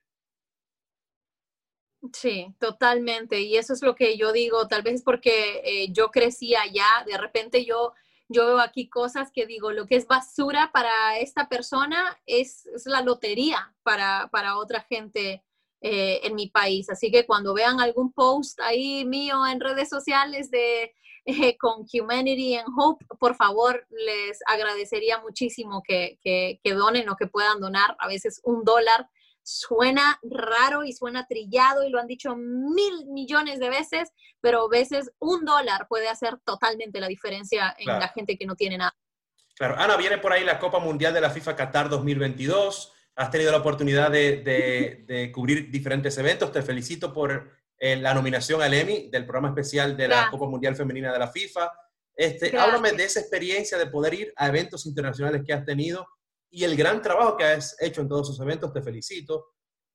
Sí, 2.13 2.55
totalmente. 2.59 3.41
Y 3.41 3.57
eso 3.57 3.73
es 3.73 3.81
lo 3.81 3.95
que 3.95 4.17
yo 4.17 4.31
digo, 4.31 4.67
tal 4.67 4.83
vez 4.83 5.03
porque 5.03 5.61
eh, 5.65 5.91
yo 5.91 6.09
crecí 6.09 6.55
allá, 6.55 7.03
de 7.05 7.17
repente 7.17 7.65
yo, 7.65 7.93
yo 8.29 8.45
veo 8.45 8.59
aquí 8.59 8.87
cosas 8.87 9.31
que 9.33 9.45
digo, 9.45 9.71
lo 9.71 9.85
que 9.85 9.97
es 9.97 10.07
basura 10.07 10.71
para 10.71 11.19
esta 11.19 11.49
persona 11.49 12.17
es, 12.25 12.65
es 12.67 12.85
la 12.85 13.01
lotería 13.01 13.75
para, 13.83 14.29
para 14.31 14.57
otra 14.57 14.81
gente 14.81 15.43
eh, 15.81 16.21
en 16.23 16.35
mi 16.35 16.49
país. 16.49 16.89
Así 16.89 17.11
que 17.11 17.25
cuando 17.25 17.53
vean 17.53 17.79
algún 17.79 18.11
post 18.11 18.59
ahí 18.61 19.05
mío 19.05 19.45
en 19.47 19.59
redes 19.59 19.89
sociales 19.89 20.51
de 20.51 20.93
eh, 21.25 21.57
con 21.57 21.85
Humanity 21.91 22.55
and 22.55 22.69
Hope, 22.77 23.05
por 23.19 23.35
favor, 23.35 23.85
les 23.89 24.39
agradecería 24.47 25.19
muchísimo 25.19 25.81
que, 25.85 26.17
que, 26.21 26.59
que 26.63 26.73
donen 26.73 27.07
o 27.09 27.15
que 27.15 27.27
puedan 27.27 27.59
donar 27.59 27.95
a 27.99 28.07
veces 28.07 28.41
un 28.43 28.63
dólar 28.63 29.07
suena 29.43 30.19
raro 30.23 30.83
y 30.83 30.93
suena 30.93 31.25
trillado 31.25 31.83
y 31.83 31.89
lo 31.89 31.99
han 31.99 32.07
dicho 32.07 32.35
mil 32.35 33.05
millones 33.07 33.59
de 33.59 33.69
veces, 33.69 34.11
pero 34.41 34.65
a 34.65 34.69
veces 34.69 35.11
un 35.19 35.43
dólar 35.45 35.87
puede 35.87 36.07
hacer 36.07 36.37
totalmente 36.45 36.99
la 36.99 37.07
diferencia 37.07 37.75
en 37.77 37.87
la 37.87 38.09
gente 38.09 38.37
que 38.37 38.45
no 38.45 38.55
tiene 38.55 38.77
nada. 38.77 38.95
Claro, 39.55 39.75
Ana, 39.77 39.97
viene 39.97 40.19
por 40.19 40.31
ahí 40.31 40.43
la 40.43 40.59
Copa 40.59 40.79
Mundial 40.79 41.13
de 41.13 41.21
la 41.21 41.29
FIFA 41.29 41.55
Qatar 41.55 41.89
2022. 41.89 42.93
Has 43.19 43.31
tenido 43.31 43.51
la 43.51 43.57
oportunidad 43.57 44.09
de, 44.09 45.29
cubrir 45.33 45.69
diferentes 45.69 46.17
eventos. 46.17 46.53
Te 46.53 46.61
felicito 46.61 47.11
por 47.11 47.51
eh, 47.77 47.97
la 47.97 48.13
nominación 48.13 48.61
al 48.61 48.73
Emmy 48.73 49.09
del 49.09 49.25
programa 49.25 49.49
especial 49.49 49.97
de 49.97 50.07
la 50.07 50.29
Copa 50.31 50.47
Mundial 50.47 50.73
Femenina 50.73 51.11
de 51.11 51.19
la 51.19 51.27
FIFA. 51.27 51.69
Este, 52.15 52.57
háblame 52.57 52.93
de 52.93 53.03
esa 53.03 53.19
experiencia 53.19 53.77
de 53.77 53.87
poder 53.87 54.13
ir 54.13 54.33
a 54.37 54.47
eventos 54.47 54.85
internacionales 54.85 55.41
que 55.45 55.51
has 55.51 55.65
tenido 55.65 56.07
y 56.49 56.63
el 56.63 56.77
gran 56.77 57.01
trabajo 57.01 57.35
que 57.35 57.43
has 57.43 57.75
hecho 57.81 57.99
en 57.99 58.07
todos 58.07 58.29
esos 58.29 58.39
eventos, 58.39 58.71
te 58.71 58.81
felicito. 58.81 59.47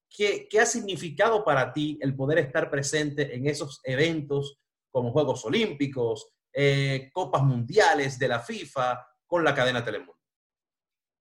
¿Qué, 0.06 0.46
¿Qué, 0.46 0.60
ha 0.60 0.66
significado 0.66 1.42
para 1.46 1.72
ti 1.72 1.98
el 2.02 2.14
poder 2.14 2.36
estar 2.40 2.70
presente 2.70 3.34
en 3.34 3.46
esos 3.46 3.80
eventos 3.84 4.58
como 4.90 5.12
Juegos 5.12 5.42
Olímpicos, 5.46 6.28
eh, 6.52 7.08
Copas 7.10 7.42
Mundiales 7.42 8.18
de 8.18 8.28
la 8.28 8.40
FIFA 8.40 9.02
con 9.26 9.42
la 9.42 9.54
cadena 9.54 9.82
Telemundo? 9.82 10.13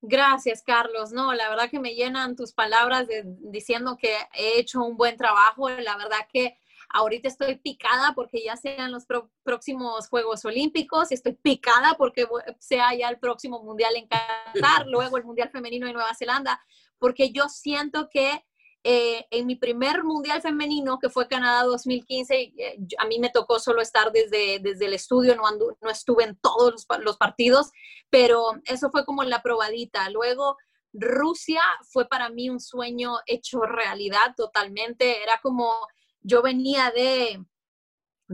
Gracias, 0.06 0.62
Carlos. 0.62 1.12
No, 1.12 1.34
la 1.34 1.50
verdad 1.50 1.70
que 1.70 1.80
me 1.80 1.96
llenan 1.96 2.36
tus 2.36 2.52
palabras 2.52 3.08
diciendo 3.40 3.98
que 3.98 4.16
he 4.34 4.60
hecho 4.60 4.84
un 4.84 4.98
buen 4.98 5.18
trabajo. 5.18 5.70
La 5.70 5.96
verdad 5.98 6.28
que 6.32 6.58
Ahorita 6.96 7.28
estoy 7.28 7.56
picada 7.56 8.14
porque 8.14 8.44
ya 8.44 8.56
sean 8.56 8.92
los 8.92 9.06
próximos 9.42 10.08
Juegos 10.10 10.46
Olímpicos, 10.46 11.10
y 11.10 11.16
estoy 11.16 11.34
picada 11.34 11.96
porque 11.98 12.28
sea 12.60 12.94
ya 12.94 13.10
el 13.10 13.18
próximo 13.18 13.64
Mundial 13.64 13.96
en 13.96 14.08
Qatar, 14.08 14.86
luego 14.88 15.18
el 15.18 15.24
Mundial 15.24 15.50
Femenino 15.50 15.88
en 15.88 15.94
Nueva 15.94 16.14
Zelanda, 16.14 16.62
porque 17.00 17.32
yo 17.32 17.50
siento 17.50 18.10
que 18.12 18.46
eh, 18.84 19.26
en 19.32 19.48
mi 19.48 19.56
primer 19.56 20.04
Mundial 20.04 20.42
Femenino, 20.42 21.00
que 21.00 21.10
fue 21.10 21.28
Canadá 21.28 21.64
2015, 21.64 22.36
eh, 22.36 22.78
a 22.98 23.06
mí 23.06 23.20
me 23.20 23.30
tocó 23.30 23.60
solo 23.60 23.82
estar 23.82 24.12
desde, 24.12 24.60
desde 24.60 24.86
el 24.86 24.94
estudio, 24.94 25.36
no, 25.36 25.44
no 25.82 25.90
estuve 25.90 26.26
en 26.26 26.36
todos 26.38 26.72
los, 26.72 27.00
los 27.02 27.18
partidos, 27.18 27.72
pero 28.10 28.44
eso 28.66 28.90
fue 28.92 29.06
como 29.06 29.24
la 29.24 29.42
probadita. 29.42 30.10
Luego... 30.10 30.58
Rusia 30.96 31.60
fue 31.90 32.08
para 32.08 32.30
mí 32.30 32.52
un 32.52 32.60
sueño 32.60 33.16
hecho 33.26 33.62
realidad 33.62 34.36
totalmente. 34.38 35.24
Era 35.24 35.40
como 35.42 35.74
yo 36.22 36.44
venía 36.44 36.92
de 36.92 37.44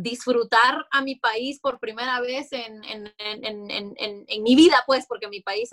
disfrutar 0.02 0.86
a 0.92 1.02
mi 1.02 1.16
país 1.16 1.60
por 1.60 1.80
primera 1.80 2.20
vez 2.22 2.50
en, 2.52 2.82
mi 4.44 4.56
vida, 4.56 4.84
pues, 4.86 5.06
porque 5.08 5.28
mi 5.28 5.42
país 5.42 5.70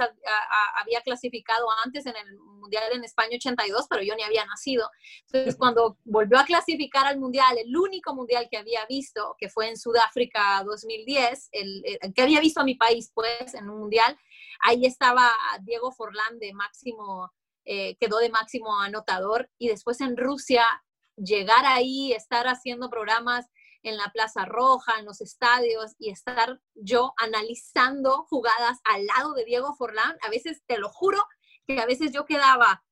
había 0.81 1.01
clasificado 1.03 1.67
antes 1.85 2.07
en 2.07 2.15
el 2.17 2.37
Mundial 2.39 2.85
en 2.93 3.05
España 3.05 3.37
82, 3.37 3.87
pero 3.89 4.03
yo 4.03 4.15
ni 4.17 4.23
había 4.23 4.45
nacido. 4.45 4.91
Entonces, 5.27 5.57
cuando 5.57 5.99
volvió 6.05 6.39
a 6.39 6.45
clasificar 6.45 7.07
al 7.07 7.19
Mundial, 7.19 7.57
el 7.59 7.77
único 7.77 8.15
Mundial 8.15 8.49
que 8.51 8.57
había 8.57 8.85
visto, 8.87 9.37
que 9.39 9.49
fue 9.49 9.69
en 9.69 9.77
Sudáfrica 9.77 10.63
2010, 10.65 11.49
el, 11.53 11.83
que 12.15 12.23
había 12.23 12.41
visto 12.41 12.61
a 12.61 12.65
mi 12.65 12.75
país, 12.75 13.11
pues, 13.15 13.55
en 13.55 13.71
un 13.71 13.81
Mundial, 13.81 14.19
ahí 14.61 14.85
estaba 14.85 15.31
Diego 15.63 15.93
Forlán 15.93 16.39
de 16.39 16.53
máximo, 16.53 17.33
eh, 17.65 17.97
quedó 18.01 18.19
de 18.19 18.31
máximo 18.31 18.81
anotador, 18.81 19.49
y 19.59 19.69
después 19.69 20.01
en 20.01 20.17
Rusia 20.17 20.67
llegar 21.17 21.65
ahí, 21.65 22.13
estar 22.13 22.47
haciendo 22.47 22.91
programas 22.91 23.47
en 23.89 23.97
la 23.97 24.11
Plaza 24.13 24.45
Roja, 24.45 24.99
en 24.99 25.07
los 25.07 25.21
estadios 25.21 25.95
y 25.99 26.11
estar 26.11 26.61
yo 26.75 27.15
analizando 27.17 28.25
jugadas 28.29 28.79
al 28.85 29.07
lado 29.07 29.35
de 29.35 29.45
Diego 29.45 29.75
Forlán, 29.75 30.17
a 30.23 30.31
veces 30.31 30.63
te 30.67 30.79
lo 30.79 30.89
juro 30.89 31.25
que 31.67 31.81
a 31.81 31.87
veces 31.87 32.13
yo 32.13 32.25
quedaba, 32.25 32.85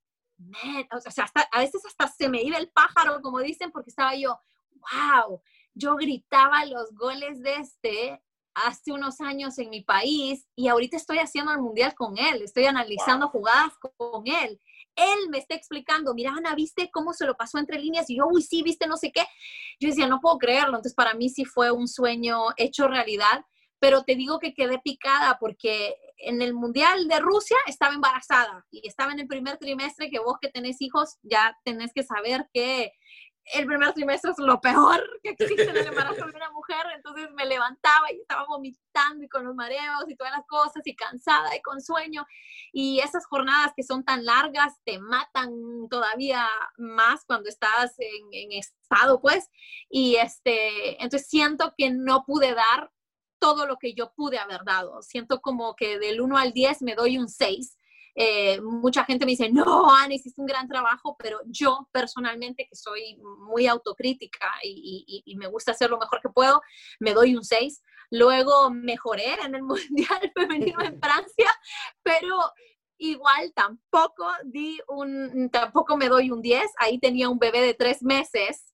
o 0.92 1.11
sea, 1.11 1.30
a 1.52 1.59
veces 1.61 1.85
hasta 1.87 2.09
se 2.09 2.28
me 2.28 2.42
iba 2.42 2.59
el 2.59 2.70
pájaro, 2.70 3.20
como 3.22 3.40
dicen, 3.40 3.70
porque 3.70 3.90
estaba 3.90 4.14
yo, 4.16 4.38
wow, 4.72 5.40
yo 5.74 5.96
gritaba 5.96 6.64
los 6.64 6.92
goles 6.94 7.40
de 7.40 7.54
este 7.57 8.22
hace 8.54 8.92
unos 8.92 9.20
años 9.20 9.59
en 9.59 9.70
mi 9.70 9.83
país 9.83 10.46
y 10.54 10.68
ahorita 10.68 10.96
estoy 10.96 11.18
haciendo 11.18 11.52
el 11.52 11.61
mundial 11.61 11.94
con 11.94 12.16
él, 12.18 12.42
estoy 12.42 12.66
analizando 12.66 13.28
jugadas 13.28 13.72
con 13.96 14.26
él 14.26 14.61
él 14.96 15.28
me 15.30 15.38
está 15.38 15.54
explicando, 15.54 16.14
mira, 16.14 16.33
Ana, 16.33 16.54
¿viste 16.54 16.90
cómo 16.92 17.12
se 17.12 17.26
lo 17.26 17.37
pasó 17.37 17.59
entre 17.59 17.78
líneas? 17.78 18.09
Y 18.11 18.16
yo, 18.16 18.26
uy, 18.30 18.42
sí, 18.42 18.62
¿viste 18.62 18.87
no 18.87 18.96
sé 18.96 19.12
qué? 19.12 19.24
Yo 19.80 19.88
decía, 19.88 20.07
no 20.07 20.20
puedo 20.20 20.38
creerlo. 20.38 20.76
Entonces, 20.76 20.94
para 20.94 21.14
mí 21.14 21.28
sí 21.28 21.44
fue 21.44 21.70
un 21.70 21.88
sueño 21.88 22.46
hecho 22.57 22.88
realidad, 22.88 23.44
pero 23.78 24.04
te 24.04 24.14
digo 24.14 24.38
que 24.38 24.54
quedé 24.54 24.78
picada 24.78 25.37
porque 25.38 25.96
en 26.18 26.42
el 26.42 26.54
Mundial 26.54 27.09
de 27.09 27.20
Rusia 27.20 27.57
estaba 27.66 27.94
embarazada 27.94 28.64
y 28.70 28.87
estaba 28.87 29.12
en 29.12 29.20
el 29.20 29.26
primer 29.26 29.59
trimestre 29.59 30.11
que 30.11 30.18
vos 30.18 30.37
que 30.40 30.48
tenés 30.48 30.80
hijos 30.80 31.18
ya 31.22 31.57
tenés 31.64 31.92
que 31.92 32.02
saber 32.02 32.48
que 32.52 32.92
el 33.52 33.66
primer 33.66 33.92
trimestre 33.92 34.30
es 34.30 34.38
lo 34.38 34.61
peor 34.61 35.02
que 35.22 35.30
existe 35.30 35.64
en 35.64 35.76
el 35.76 35.87
embarazo 35.87 36.24
de 36.26 36.37
una 36.37 36.50
mujer, 36.50 36.80
entonces 36.94 37.28
me 37.35 37.44
levantaba 37.44 38.11
y 38.11 38.20
estaba 38.20 38.46
vomitando 38.48 39.24
y 39.24 39.28
con 39.28 39.44
los 39.44 39.54
mareos 39.54 40.04
y 40.09 40.16
todas 40.16 40.33
las 40.33 40.46
cosas 40.46 40.83
y 40.87 40.96
cansada 40.96 41.54
y 41.54 41.61
con 41.61 41.80
sueño. 41.83 42.26
Y 42.72 43.00
esas 43.00 43.26
jornadas 43.26 43.72
que 43.76 43.83
son 43.83 44.04
tan 44.04 44.24
largas 44.24 44.74
te 44.85 44.98
matan 44.98 45.88
todavía 45.90 46.48
más 46.78 47.24
cuando 47.26 47.48
estás 47.48 47.94
en, 47.98 48.28
en 48.33 48.52
estado, 48.52 49.20
pues, 49.20 49.50
y 49.88 50.16
este, 50.16 51.02
entonces 51.02 51.28
siento 51.28 51.74
que 51.76 51.90
no 51.90 52.24
pude 52.24 52.54
dar 52.54 52.90
todo 53.38 53.66
lo 53.66 53.78
que 53.78 53.92
yo 53.92 54.12
pude 54.14 54.38
haber 54.38 54.64
dado, 54.64 55.02
siento 55.02 55.42
como 55.42 55.76
que 55.76 55.98
del 55.98 56.22
1 56.22 56.38
al 56.38 56.52
10 56.52 56.80
me 56.80 56.94
doy 56.94 57.18
un 57.18 57.28
6 57.28 57.76
eh, 58.14 58.61
mucha 58.61 59.05
gente 59.05 59.24
me 59.24 59.33
dice, 59.33 59.50
no, 59.50 59.94
Ana, 59.94 60.14
hiciste 60.14 60.40
un 60.40 60.46
gran 60.46 60.68
trabajo, 60.68 61.16
pero 61.18 61.40
yo 61.46 61.88
personalmente, 61.92 62.66
que 62.68 62.77
soy 62.77 63.18
muy 63.40 63.66
autocrítica 63.66 64.50
y, 64.62 65.22
me 65.37 65.48
gusta 65.48 65.72
hacer 65.72 65.90
lo 65.90 65.98
mejor 65.98 66.20
que 66.20 66.29
puedo, 66.29 66.61
me 67.00 67.12
doy 67.12 67.35
un 67.35 67.44
6. 67.44 67.83
Luego 68.11 68.70
mejoré 68.70 69.35
en 69.44 69.55
el 69.55 69.62
Mundial 69.64 70.33
Femenino 70.35 70.81
en 70.83 71.00
Francia, 71.00 71.50
pero 72.03 72.37
igual 72.98 73.53
tampoco 73.55 74.27
di 74.44 74.79
un, 74.88 75.50
tampoco 75.50 75.96
me 75.96 76.09
doy 76.09 76.31
un 76.31 76.40
10. 76.40 76.62
Ahí 76.79 76.98
tenía 77.00 77.29
un 77.29 77.38
bebé 77.38 77.61
de 77.61 77.74
tres 77.74 78.03
meses 78.03 78.74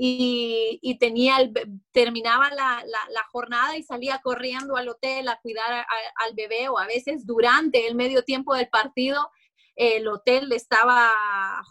y, 0.00 0.96
tenía 1.00 1.38
el, 1.38 1.52
terminaba 1.90 2.50
la, 2.50 2.84
jornada 3.32 3.76
y 3.76 3.82
salía 3.82 4.20
corriendo 4.22 4.76
al 4.76 4.88
hotel 4.88 5.28
a 5.28 5.40
cuidar 5.40 5.84
al 6.16 6.34
bebé 6.34 6.68
o 6.68 6.78
a 6.78 6.86
veces 6.86 7.26
durante 7.26 7.86
el 7.86 7.94
medio 7.94 8.22
tiempo 8.22 8.54
del 8.54 8.68
partido 8.68 9.30
el 9.78 10.08
hotel 10.08 10.50
estaba 10.52 11.12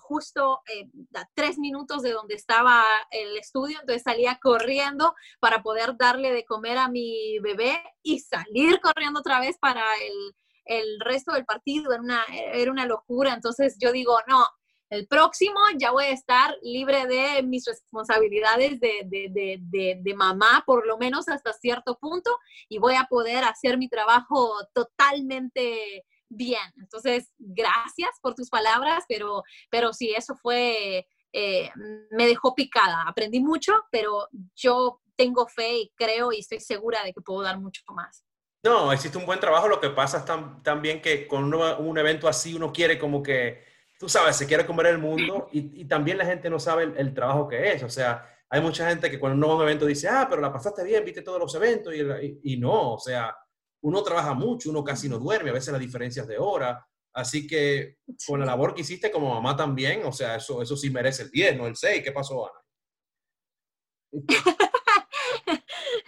justo 0.01 0.61
eh, 0.73 0.89
a 1.13 1.27
tres 1.33 1.57
minutos 1.57 2.01
de 2.03 2.13
donde 2.13 2.35
estaba 2.35 2.85
el 3.11 3.35
estudio, 3.35 3.79
entonces 3.81 4.03
salía 4.03 4.39
corriendo 4.41 5.13
para 5.41 5.61
poder 5.61 5.97
darle 5.97 6.31
de 6.31 6.45
comer 6.45 6.77
a 6.77 6.87
mi 6.87 7.37
bebé 7.39 7.81
y 8.01 8.19
salir 8.19 8.79
corriendo 8.79 9.19
otra 9.19 9.41
vez 9.41 9.57
para 9.59 9.83
el, 9.95 10.35
el 10.63 10.99
resto 11.01 11.33
del 11.33 11.43
partido, 11.43 11.91
era 11.91 12.01
una, 12.01 12.23
era 12.53 12.71
una 12.71 12.85
locura, 12.85 13.33
entonces 13.33 13.75
yo 13.77 13.91
digo, 13.91 14.17
no, 14.25 14.45
el 14.89 15.07
próximo 15.07 15.59
ya 15.77 15.91
voy 15.91 16.05
a 16.05 16.11
estar 16.11 16.55
libre 16.61 17.07
de 17.07 17.43
mis 17.43 17.65
responsabilidades 17.65 18.79
de, 18.79 20.13
mamá, 20.15 20.63
por 20.65 20.85
lo 20.87 20.97
menos 20.97 21.27
hasta 21.27 21.53
cierto 21.53 21.97
punto, 21.99 22.31
y 22.69 22.79
voy 22.79 22.95
a 22.95 23.05
poder 23.09 23.43
hacer 23.43 23.77
mi 23.77 23.89
trabajo 23.89 24.55
totalmente 24.73 26.05
bien. 26.29 26.73
Entonces, 26.77 27.31
gracias 27.37 28.11
por 28.21 28.35
tus 28.35 28.49
palabras, 28.49 29.03
pero, 29.07 29.43
pero 29.69 29.93
sí, 29.93 30.13
eso 30.15 30.35
fue, 30.35 31.07
eh, 31.33 31.69
me 32.11 32.27
dejó 32.27 32.55
picada. 32.55 33.03
Aprendí 33.07 33.41
mucho, 33.41 33.73
pero 33.91 34.27
yo 34.55 35.01
tengo 35.15 35.47
fe 35.47 35.79
y 35.79 35.91
creo 35.95 36.31
y 36.31 36.39
estoy 36.39 36.59
segura 36.59 37.03
de 37.03 37.13
que 37.13 37.21
puedo 37.21 37.41
dar 37.41 37.59
mucho 37.59 37.81
más. 37.93 38.23
No, 38.63 38.91
existe 38.91 39.17
un 39.17 39.25
buen 39.25 39.39
trabajo. 39.39 39.67
Lo 39.67 39.79
que 39.79 39.89
pasa 39.89 40.19
es 40.19 40.63
también 40.63 41.01
que 41.01 41.27
con 41.27 41.53
un 41.53 41.97
evento 41.97 42.27
así 42.27 42.53
uno 42.53 42.71
quiere 42.71 42.97
como 42.97 43.21
que, 43.21 43.66
tú 43.97 44.07
sabes, 44.07 44.35
se 44.35 44.45
quiere 44.45 44.65
comer 44.65 44.87
el 44.87 44.97
mundo 44.97 45.49
y, 45.51 45.85
también 45.85 46.17
la 46.17 46.25
gente 46.25 46.49
no 46.49 46.59
sabe 46.59 46.93
el, 46.95 47.13
trabajo 47.13 47.47
que 47.47 47.73
es. 47.73 47.83
O 47.83 47.89
sea, 47.89 48.25
hay 48.49 48.61
mucha 48.61 48.89
gente 48.89 49.09
que 49.09 49.19
cuando 49.19 49.37
uno 49.37 49.47
va 49.47 49.53
a 49.53 49.57
un 49.57 49.63
evento 49.63 49.85
dice, 49.85 50.07
ah, 50.07 50.27
pero 50.29 50.41
la 50.41 50.53
pasaste 50.53 50.83
bien, 50.83 51.03
viste 51.03 51.21
todos 51.21 51.39
los 51.39 51.53
eventos 51.55 51.93
y, 51.93 52.39
y 52.43 52.57
no, 52.57 52.93
o 52.93 52.99
sea, 52.99 53.35
uno 53.81 54.03
trabaja 54.03 54.33
mucho, 54.33 54.69
uno 54.69 54.83
casi 54.83 55.09
no 55.09 55.17
duerme, 55.17 55.49
a 55.49 55.53
veces 55.53 55.71
las 55.71 55.81
diferencias 55.81 56.27
de 56.27 56.37
hora. 56.37 56.85
Así 57.13 57.47
que 57.47 57.97
con 58.27 58.39
la 58.39 58.45
labor 58.45 58.75
que 58.75 58.81
hiciste 58.81 59.09
como 59.09 59.33
mamá 59.33 59.55
también, 59.55 60.05
o 60.05 60.11
sea, 60.11 60.35
eso, 60.35 60.61
eso 60.61 60.77
sí 60.77 60.89
merece 60.91 61.23
el 61.23 61.31
10, 61.31 61.57
no 61.57 61.65
el 61.65 61.75
6. 61.75 62.03
¿Qué 62.03 62.11
pasó, 62.11 62.47
Ana? 62.47 62.59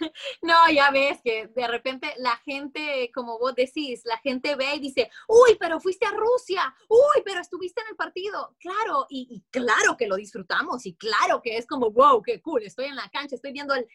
No, 0.42 0.54
ya 0.72 0.90
ves 0.90 1.20
que 1.22 1.48
de 1.48 1.66
repente 1.66 2.12
la 2.18 2.36
gente, 2.38 3.10
como 3.14 3.38
vos 3.38 3.54
decís, 3.54 4.02
la 4.04 4.18
gente 4.18 4.56
ve 4.56 4.74
y 4.76 4.80
dice, 4.80 5.10
uy, 5.28 5.56
pero 5.58 5.80
fuiste 5.80 6.06
a 6.06 6.10
Rusia, 6.10 6.74
uy, 6.88 7.22
pero 7.24 7.40
estuviste 7.40 7.80
en 7.82 7.88
el 7.88 7.96
partido. 7.96 8.56
Claro, 8.58 9.06
y, 9.08 9.42
claro 9.50 9.96
que 9.96 10.06
lo 10.06 10.16
disfrutamos 10.16 10.86
y 10.86 10.94
claro 10.94 11.40
que 11.42 11.56
es 11.56 11.66
como, 11.66 11.90
wow, 11.90 12.22
qué 12.22 12.40
cool, 12.40 12.62
estoy 12.62 12.86
en 12.86 12.96
la 12.96 13.08
cancha, 13.10 13.36
estoy 13.36 13.52
viendo 13.52 13.74
al 13.74 13.86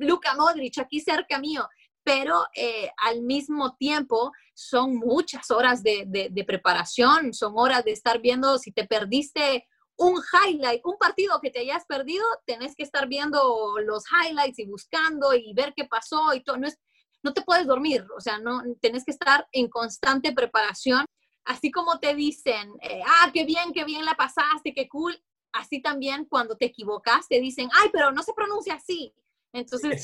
Luka 0.00 0.34
Modric 0.34 0.78
aquí 0.78 1.00
cerca 1.00 1.38
mío 1.38 1.68
pero 2.06 2.44
eh, 2.54 2.90
al 2.98 3.22
mismo 3.22 3.76
tiempo 3.76 4.30
son 4.52 4.96
muchas 4.96 5.50
horas 5.50 5.82
de, 5.82 6.04
de, 6.06 6.44
preparación, 6.44 7.32
son 7.32 7.54
horas 7.56 7.82
de 7.82 7.92
estar 7.92 8.20
viendo 8.20 8.58
si 8.58 8.72
te 8.72 8.86
perdiste 8.86 9.66
un 9.96 10.20
highlight, 10.20 10.80
un 10.84 10.98
partido 10.98 11.40
que 11.40 11.50
te 11.50 11.60
hayas 11.60 11.84
perdido, 11.86 12.24
tenés 12.46 12.74
que 12.74 12.82
estar 12.82 13.06
viendo 13.08 13.76
los 13.84 14.04
highlights 14.10 14.58
y 14.58 14.66
buscando 14.66 15.34
y 15.34 15.52
ver 15.54 15.72
qué 15.76 15.84
pasó 15.84 16.34
y 16.34 16.42
todo. 16.42 16.56
No, 16.56 16.66
es, 16.66 16.78
no 17.22 17.32
te 17.32 17.42
puedes 17.42 17.66
dormir, 17.66 18.04
o 18.16 18.20
sea, 18.20 18.38
no, 18.38 18.62
tenés 18.80 19.04
que 19.04 19.12
estar 19.12 19.46
en 19.52 19.68
constante 19.68 20.32
preparación. 20.32 21.04
Así 21.44 21.70
como 21.70 21.98
te 21.98 22.14
dicen, 22.14 22.72
eh, 22.82 23.02
ah, 23.06 23.30
qué 23.32 23.44
bien, 23.44 23.72
qué 23.72 23.84
bien 23.84 24.04
la 24.04 24.14
pasaste, 24.14 24.72
qué 24.74 24.88
cool. 24.88 25.18
Así 25.52 25.80
también 25.80 26.24
cuando 26.24 26.56
te 26.56 26.66
equivocas 26.66 27.28
te 27.28 27.40
dicen, 27.40 27.68
ay, 27.72 27.90
pero 27.92 28.10
no 28.10 28.22
se 28.22 28.32
pronuncia 28.32 28.74
así. 28.74 29.14
Entonces 29.52 30.02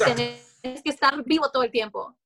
tienes 0.62 0.82
que 0.82 0.90
estar 0.90 1.24
vivo 1.24 1.50
todo 1.50 1.64
el 1.64 1.72
tiempo. 1.72 2.16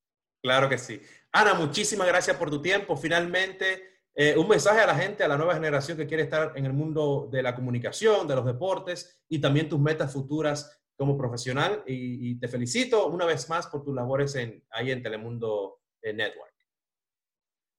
Claro 0.43 0.69
que 0.69 0.77
sí. 0.77 1.01
Ana, 1.33 1.55
muchísimas 1.55 2.07
gracias 2.07 2.37
por 2.37 2.51
tu 2.51 2.61
tiempo. 2.61 2.97
Finalmente, 2.97 3.94
eh, 4.15 4.37
un 4.39 4.47
mensaje 4.47 4.81
a 4.81 4.87
la 4.87 4.95
gente, 4.95 5.25
a 5.25 5.29
la 5.29 5.37
nueva 5.37 5.55
generación 5.55 5.99
que 5.99 6.07
quiere 6.07 6.23
estar 6.23 6.53
en 6.55 6.67
el 6.67 6.73
mundo 6.73 7.29
de 7.33 7.43
la 7.43 7.55
comunicación, 7.55 8.29
de 8.29 8.37
los 8.37 8.47
deportes 8.47 9.21
y 9.29 9.41
también 9.41 9.69
tus 9.69 9.81
metas 9.81 10.13
futuras 10.13 10.81
como 10.97 11.19
profesional. 11.19 11.83
Y, 11.87 12.39
te 12.39 12.47
felicito 12.47 13.09
una 13.09 13.25
vez 13.25 13.49
más 13.49 13.67
por 13.67 13.83
tus 13.83 13.95
labores 13.95 14.35
en, 14.37 14.63
ahí 14.71 14.93
en 14.93 15.03
Telemundo 15.03 15.81
eh, 16.01 16.13
Network. 16.13 16.55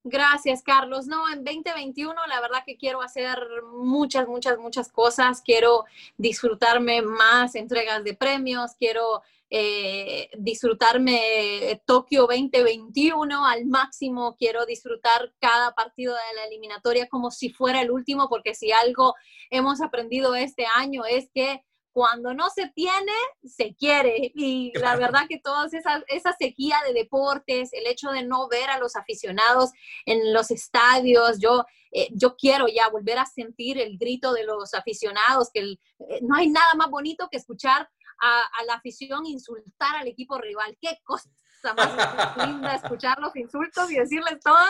Gracias, 0.07 0.61
Carlos. 0.61 1.07
No, 1.07 1.27
en 1.29 1.43
2021 1.43 2.13
la 2.27 2.39
verdad 2.39 2.59
que 2.63 2.77
quiero 2.77 3.01
hacer 3.01 3.39
muchas, 3.73 4.27
muchas, 4.27 4.59
muchas 4.59 4.91
cosas. 4.91 5.41
Quiero 5.41 5.85
disfrutarme 6.17 7.01
más 7.01 7.55
entregas 7.55 8.03
de 8.03 8.13
premios, 8.13 8.75
quiero 8.77 9.23
eh, 9.57 10.29
disfrutarme 10.37 11.81
Tokio 11.85 12.23
2021 12.23 13.45
al 13.45 13.65
máximo, 13.67 14.35
quiero 14.37 14.65
disfrutar 14.65 15.33
cada 15.39 15.73
partido 15.73 16.13
de 16.13 16.35
la 16.35 16.43
eliminatoria 16.47 17.07
como 17.07 17.31
si 17.31 17.51
fuera 17.51 17.81
el 17.81 17.89
último, 17.89 18.27
porque 18.27 18.53
si 18.53 18.73
algo 18.73 19.13
hemos 19.49 19.79
aprendido 19.79 20.35
este 20.35 20.65
año 20.75 21.05
es 21.05 21.29
que 21.33 21.63
cuando 21.93 22.33
no 22.33 22.49
se 22.49 22.67
tiene, 22.75 23.13
se 23.45 23.73
quiere. 23.75 24.33
Y 24.35 24.77
la 24.77 24.97
verdad 24.97 25.21
que 25.29 25.39
toda 25.39 25.67
esa, 25.67 26.03
esa 26.09 26.35
sequía 26.37 26.75
de 26.85 26.91
deportes, 26.91 27.71
el 27.71 27.87
hecho 27.87 28.09
de 28.09 28.23
no 28.23 28.49
ver 28.49 28.69
a 28.69 28.79
los 28.79 28.97
aficionados 28.97 29.71
en 30.05 30.33
los 30.33 30.51
estadios, 30.51 31.39
yo, 31.39 31.63
eh, 31.93 32.09
yo 32.11 32.35
quiero 32.35 32.67
ya 32.67 32.89
volver 32.89 33.19
a 33.19 33.25
sentir 33.25 33.79
el 33.79 33.97
grito 33.97 34.33
de 34.33 34.43
los 34.43 34.73
aficionados, 34.73 35.49
que 35.53 35.61
eh, 35.61 35.77
no 36.23 36.35
hay 36.35 36.49
nada 36.49 36.73
más 36.75 36.89
bonito 36.89 37.29
que 37.31 37.37
escuchar 37.37 37.87
a, 38.19 38.63
la 38.65 38.75
afición 38.75 39.25
insultar 39.25 39.95
al 39.97 40.07
equipo 40.07 40.37
rival. 40.37 40.77
Qué 40.81 40.99
cosa 41.03 41.29
más 41.75 42.37
linda 42.47 42.75
escuchar 42.75 43.19
los 43.19 43.35
insultos 43.35 43.91
y 43.91 43.95
decirles 43.95 44.39
todo 44.43 44.65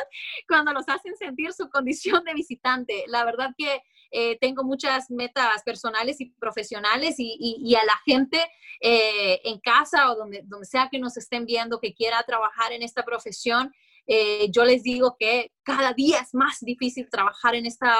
cuando 0.47 0.71
los 0.71 0.87
hacen 0.87 1.15
sentir 1.17 1.51
su 1.53 1.69
condición 1.69 2.23
de 2.23 2.33
visitante. 2.33 3.03
La 3.07 3.25
verdad 3.25 3.51
que 3.57 3.81
eh, 4.11 4.37
tengo 4.39 4.63
muchas 4.63 5.09
metas 5.09 5.61
personales 5.63 6.21
y 6.21 6.31
profesionales 6.31 7.15
y, 7.17 7.75
a 7.75 7.83
la 7.83 7.97
gente 8.05 8.39
eh, 8.79 9.41
en 9.43 9.59
casa 9.59 10.11
o 10.11 10.15
donde, 10.15 10.41
donde 10.45 10.65
sea 10.65 10.87
que 10.89 10.99
nos 10.99 11.17
estén 11.17 11.45
viendo 11.45 11.79
que 11.79 11.93
quiera 11.93 12.23
trabajar 12.23 12.71
en 12.71 12.81
esta 12.81 13.03
profesión, 13.03 13.73
eh, 14.07 14.49
yo 14.51 14.63
les 14.63 14.83
digo 14.83 15.15
que 15.19 15.51
cada 15.63 15.93
día 15.93 16.19
es 16.19 16.33
más 16.33 16.59
difícil 16.61 17.09
trabajar 17.09 17.55
en 17.55 17.65
esta 17.65 17.95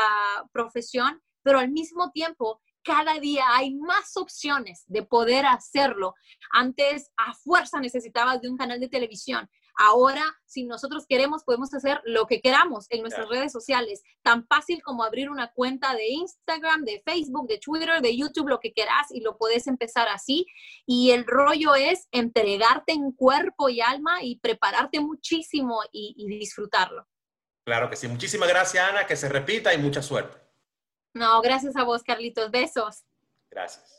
profesión, 0.51 1.21
pero 1.41 1.59
al 1.59 1.71
mismo 1.71 2.11
tiempo 2.11 2.61
cada 2.85 3.19
día 3.19 3.43
hay 3.49 3.73
más 3.75 4.15
opciones 4.15 4.83
de 4.87 5.03
poder 5.03 5.45
hacerlo. 5.45 6.13
Antes 6.51 7.11
a 7.17 7.33
fuerza 7.33 7.79
necesitabas 7.81 8.41
de 8.41 8.49
un 8.49 8.57
canal 8.57 8.79
de 8.79 8.87
televisión. 8.87 9.49
Ahora, 9.77 10.23
si 10.45 10.63
nosotros 10.63 11.05
queremos, 11.09 11.43
podemos 11.43 11.73
hacer 11.73 11.99
lo 12.05 12.27
que 12.27 12.39
queramos 12.39 12.85
en 12.91 13.01
nuestras 13.01 13.27
redes 13.27 13.51
sociales. 13.51 14.03
Tan 14.21 14.47
fácil 14.47 14.81
como 14.81 15.03
abrir 15.03 15.29
una 15.29 15.51
cuenta 15.51 15.93
de 15.95 16.07
Instagram, 16.07 16.85
de 16.85 17.01
Facebook, 17.03 17.47
de 17.47 17.59
Twitter, 17.59 18.01
de 18.01 18.15
YouTube, 18.15 18.47
lo 18.47 18.59
que 18.59 18.71
quieras 18.71 19.07
y 19.09 19.19
lo 19.19 19.37
puedes 19.37 19.67
empezar 19.67 20.07
así. 20.07 20.45
Y 20.85 21.11
el 21.11 21.25
rollo 21.25 21.75
es 21.75 22.07
entregarte 22.11 22.93
en 22.93 23.11
cuerpo 23.11 23.67
y 23.67 23.81
alma 23.81 24.23
y 24.23 24.39
prepararte 24.39 25.01
muchísimo 25.01 25.81
y, 25.91 26.13
y 26.17 26.37
disfrutarlo. 26.37 27.05
Claro 27.65 27.89
que 27.89 27.97
sí. 27.97 28.07
Muchísimas 28.07 28.47
gracias, 28.47 28.87
Ana. 28.87 29.05
Que 29.07 29.17
se 29.17 29.27
repita 29.27 29.73
y 29.73 29.77
mucha 29.77 30.01
suerte. 30.01 30.44
No, 31.15 31.41
gracias 31.41 31.75
a 31.77 31.83
vos, 31.85 32.03
Carlitos. 32.03 32.51
Besos. 32.51 33.03
Gracias. 33.49 33.94